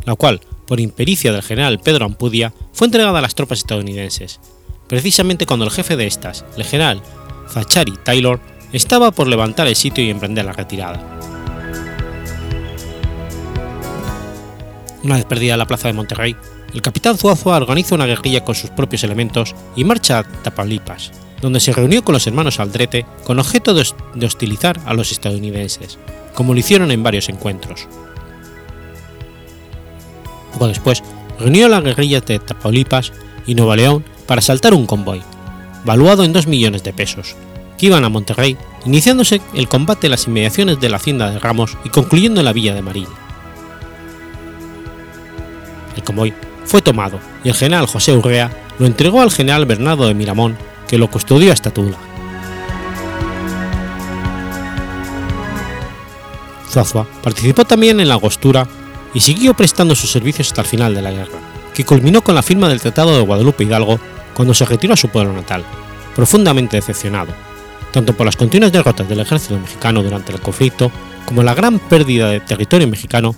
[0.05, 4.41] la cual, por impericia del general Pedro Ampudia, fue entregada a las tropas estadounidenses,
[4.87, 7.03] precisamente cuando el jefe de estas, el general
[7.51, 8.41] Zachary Taylor,
[8.73, 11.01] estaba por levantar el sitio y emprender la retirada.
[15.03, 16.37] Una vez perdida la plaza de Monterrey,
[16.75, 21.59] el capitán Zuazua organiza una guerrilla con sus propios elementos y marcha a Tapalipas, donde
[21.59, 25.99] se reunió con los hermanos Aldrete con objeto de hostilizar a los estadounidenses,
[26.35, 27.89] como lo hicieron en varios encuentros.
[30.53, 31.03] Poco después,
[31.39, 33.13] reunió a las guerrillas de Tapaulipas
[33.47, 35.23] y Nueva León para asaltar un convoy,
[35.85, 37.37] valuado en 2 millones de pesos,
[37.79, 41.77] que iban a Monterrey, iniciándose el combate en las inmediaciones de la hacienda de Ramos
[41.85, 43.09] y concluyendo en la villa de Marín.
[45.97, 50.15] El convoy fue tomado y el general José Urrea lo entregó al general Bernardo de
[50.15, 50.57] Miramón,
[50.89, 51.99] que lo custodió hasta Tula.
[56.71, 58.67] Zuazua participó también en la Agostura
[59.13, 61.39] y siguió prestando sus servicios hasta el final de la guerra,
[61.75, 63.99] que culminó con la firma del Tratado de Guadalupe Hidalgo
[64.35, 65.65] cuando se retiró a su pueblo natal,
[66.15, 67.33] profundamente decepcionado,
[67.93, 70.91] tanto por las continuas derrotas del ejército mexicano durante el conflicto
[71.27, 73.35] como la gran pérdida de territorio mexicano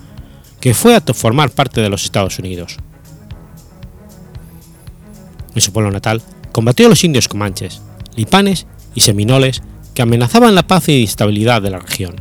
[0.60, 2.76] que fue a formar parte de los Estados Unidos.
[5.54, 6.22] En su pueblo natal
[6.52, 7.82] combatió a los indios comanches,
[8.16, 9.62] lipanes y seminoles
[9.94, 12.16] que amenazaban la paz y estabilidad de la región.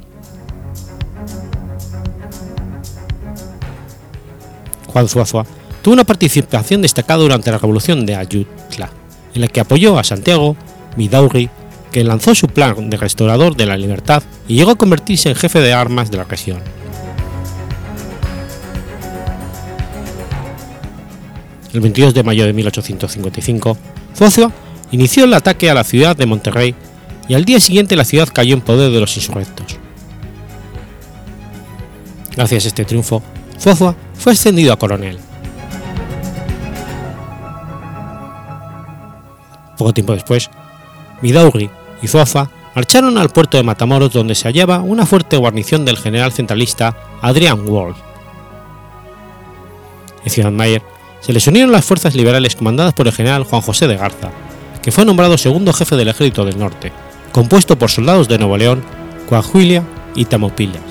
[4.88, 5.46] Juan Zuazua
[5.82, 8.90] tuvo una participación destacada durante la revolución de Ayutla,
[9.34, 10.56] en la que apoyó a Santiago
[10.96, 11.50] Vidaurri,
[11.92, 15.60] que lanzó su plan de restaurador de la libertad y llegó a convertirse en jefe
[15.60, 16.60] de armas de la región.
[21.74, 23.78] El 22 de mayo de 1855,
[24.16, 24.52] Zuazua
[24.92, 26.76] inició el ataque a la ciudad de Monterrey
[27.28, 29.78] y al día siguiente la ciudad cayó en poder de los insurrectos.
[32.36, 33.22] Gracias a este triunfo,
[33.60, 35.18] Zuazua fue ascendido a coronel.
[39.82, 40.52] Poco tiempo después,
[41.24, 41.72] Vidaurri
[42.04, 46.32] y Zuazua marcharon al puerto de Matamoros donde se hallaba una fuerte guarnición del general
[46.32, 47.96] centralista Adrian Wall.
[50.24, 50.84] En Ciudad Mayer
[51.20, 54.30] se les unieron las fuerzas liberales comandadas por el general Juan José de Garza,
[54.84, 56.92] que fue nombrado segundo jefe del ejército del norte,
[57.32, 58.84] compuesto por soldados de Nuevo León,
[59.28, 60.91] Coahuila y Tamaulipas.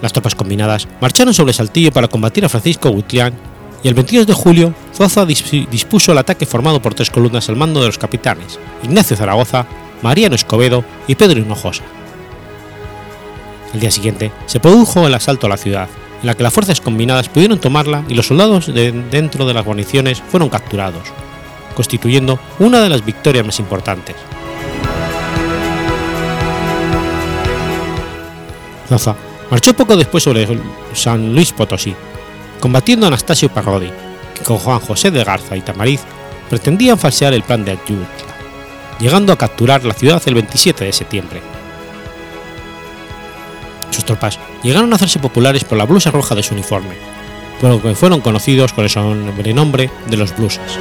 [0.00, 3.34] Las tropas combinadas marcharon sobre Saltillo para combatir a Francisco Gutián
[3.82, 7.80] y el 22 de julio Zuaza dispuso el ataque formado por tres columnas al mando
[7.80, 9.66] de los capitanes Ignacio Zaragoza,
[10.02, 11.82] Mariano Escobedo y Pedro Hinojosa.
[13.74, 15.88] El día siguiente se produjo el asalto a la ciudad,
[16.20, 19.64] en la que las fuerzas combinadas pudieron tomarla y los soldados de dentro de las
[19.64, 21.08] guarniciones fueron capturados,
[21.74, 24.16] constituyendo una de las victorias más importantes.
[29.50, 30.46] Marchó poco después sobre
[30.94, 31.94] San Luis Potosí,
[32.60, 33.90] combatiendo a Anastasio Parrodi,
[34.34, 36.00] que con Juan José de Garza y Tamariz
[36.48, 38.06] pretendían falsear el plan de Ayutla,
[38.98, 41.40] llegando a capturar la ciudad el 27 de septiembre.
[43.90, 46.94] Sus tropas llegaron a hacerse populares por la blusa roja de su uniforme,
[47.60, 50.78] por lo que fueron conocidos con el sobrenombre de los blusas.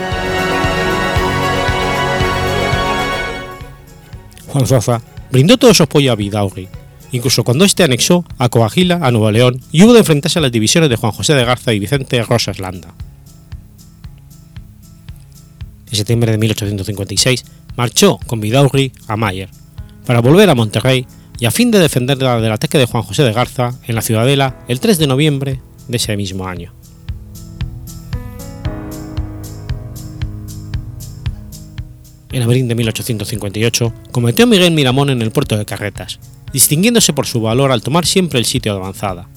[4.47, 5.01] Juan Zaza
[5.31, 6.69] brindó todo su apoyo a Vidaurri,
[7.11, 10.51] incluso cuando éste anexó a Coahuila a Nuevo León y hubo de enfrentarse a las
[10.51, 12.93] divisiones de Juan José de Garza y Vicente Rosas Landa.
[15.89, 17.45] En septiembre de 1856
[17.75, 19.49] marchó con Vidaurri a Mayer,
[20.05, 21.05] para volver a Monterrey
[21.39, 24.59] y a fin de defenderla del ataque de Juan José de Garza en la Ciudadela
[24.67, 26.73] el 3 de noviembre de ese mismo año.
[32.31, 36.19] En abril de 1858 cometió Miguel Miramón en el puerto de Carretas,
[36.57, 39.29] distinguiéndose por su valor al tomar siempre el sitio de avanzada,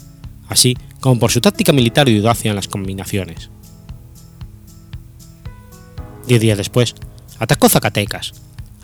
[0.49, 3.51] así como por su táctica militar y audacia en las combinaciones.
[6.27, 6.95] Diez días después,
[7.39, 8.33] atacó Zacatecas,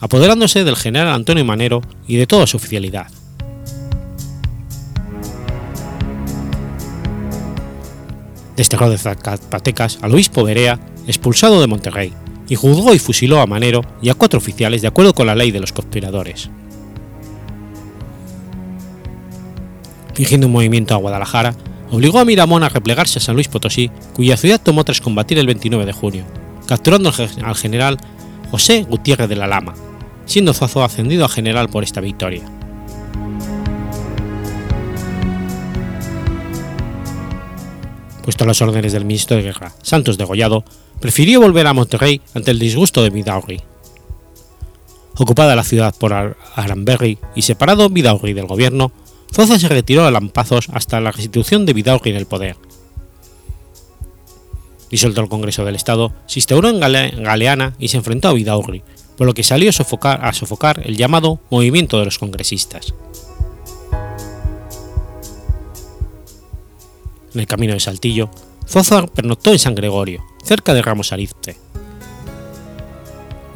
[0.00, 3.06] apoderándose del general Antonio Manero y de toda su oficialidad.
[8.54, 12.12] Desterró de Zacatecas al obispo Berea, expulsado de Monterrey,
[12.50, 15.52] y juzgó y fusiló a Manero y a cuatro oficiales de acuerdo con la ley
[15.52, 16.50] de los conspiradores.
[20.16, 21.54] fingiendo un movimiento a Guadalajara,
[21.90, 25.46] obligó a Miramón a replegarse a San Luis Potosí, cuya ciudad tomó tras combatir el
[25.46, 26.24] 29 de junio,
[26.66, 27.12] capturando
[27.44, 27.98] al general
[28.50, 29.74] José Gutiérrez de la Lama,
[30.24, 32.42] siendo Zuazo ascendido a general por esta victoria.
[38.22, 40.64] Puesto a las órdenes del ministro de Guerra, Santos Degollado,
[40.98, 43.60] prefirió volver a Monterrey ante el disgusto de Vidaurri.
[45.18, 46.14] Ocupada la ciudad por
[46.54, 48.92] Aranberry y separado Vidaurri del gobierno,
[49.32, 52.56] Zoza se retiró a Lampazos hasta la restitución de Vidaurri en el poder.
[54.90, 58.82] Disuelto el Congreso del Estado, se instauró en Galeana y se enfrentó a Vidaurri,
[59.16, 62.94] por lo que salió a sofocar, el llamado Movimiento de los Congresistas.
[67.34, 68.30] En el camino de Saltillo,
[68.66, 71.56] Zoza pernoctó en San Gregorio, cerca de Ramos Arizpe.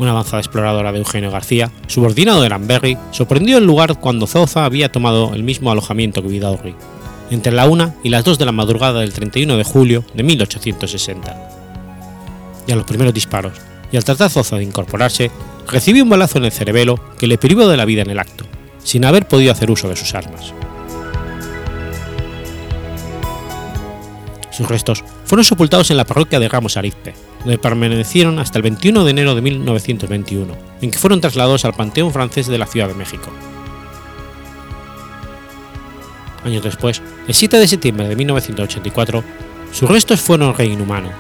[0.00, 4.90] Una avanzada exploradora de Eugenio García, subordinado de Lamberry, sorprendió el lugar cuando Zoza había
[4.90, 6.74] tomado el mismo alojamiento que Vidaurri,
[7.30, 11.50] entre la 1 y las 2 de la madrugada del 31 de julio de 1860.
[12.66, 13.52] Y a los primeros disparos,
[13.92, 15.30] y al tratar Zoza de incorporarse,
[15.68, 18.46] recibió un balazo en el cerebelo que le privó de la vida en el acto,
[18.82, 20.54] sin haber podido hacer uso de sus armas.
[24.50, 29.04] Sus restos fueron sepultados en la parroquia de Ramos Arizpe, donde permanecieron hasta el 21
[29.04, 32.94] de enero de 1921, en que fueron trasladados al Panteón francés de la Ciudad de
[32.94, 33.30] México.
[36.44, 39.24] Años después, el 7 de septiembre de 1984,
[39.72, 41.12] sus restos fueron reinhumanos,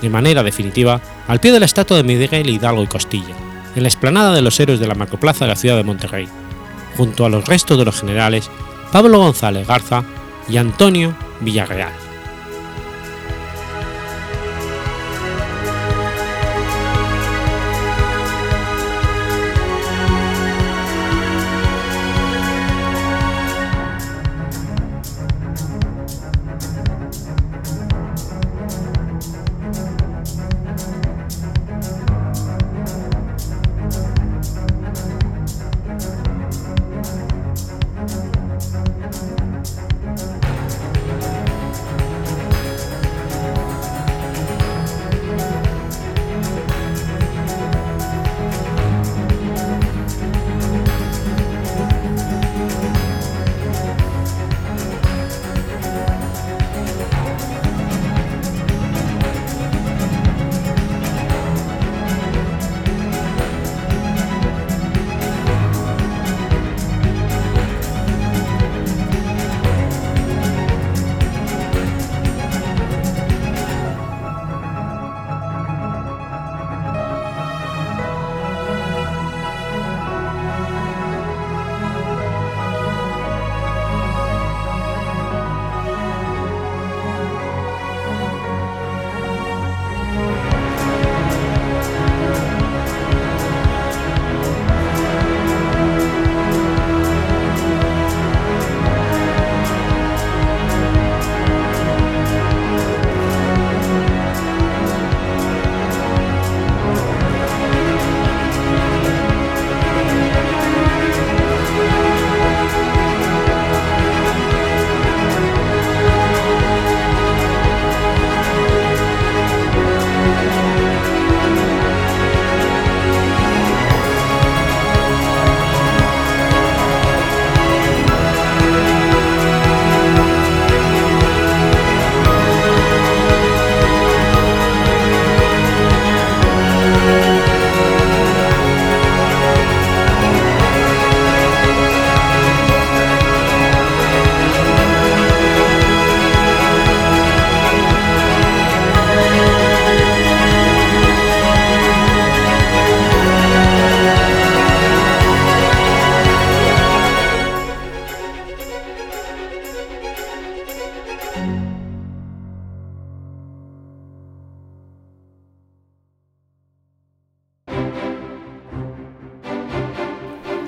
[0.00, 3.34] de manera definitiva, al pie de la estatua de Miguel Hidalgo y Costilla,
[3.74, 6.28] en la explanada de los héroes de la Macroplaza de la ciudad de Monterrey,
[6.96, 8.50] junto a los restos de los generales
[8.92, 10.04] Pablo González Garza
[10.48, 11.92] y Antonio Villarreal.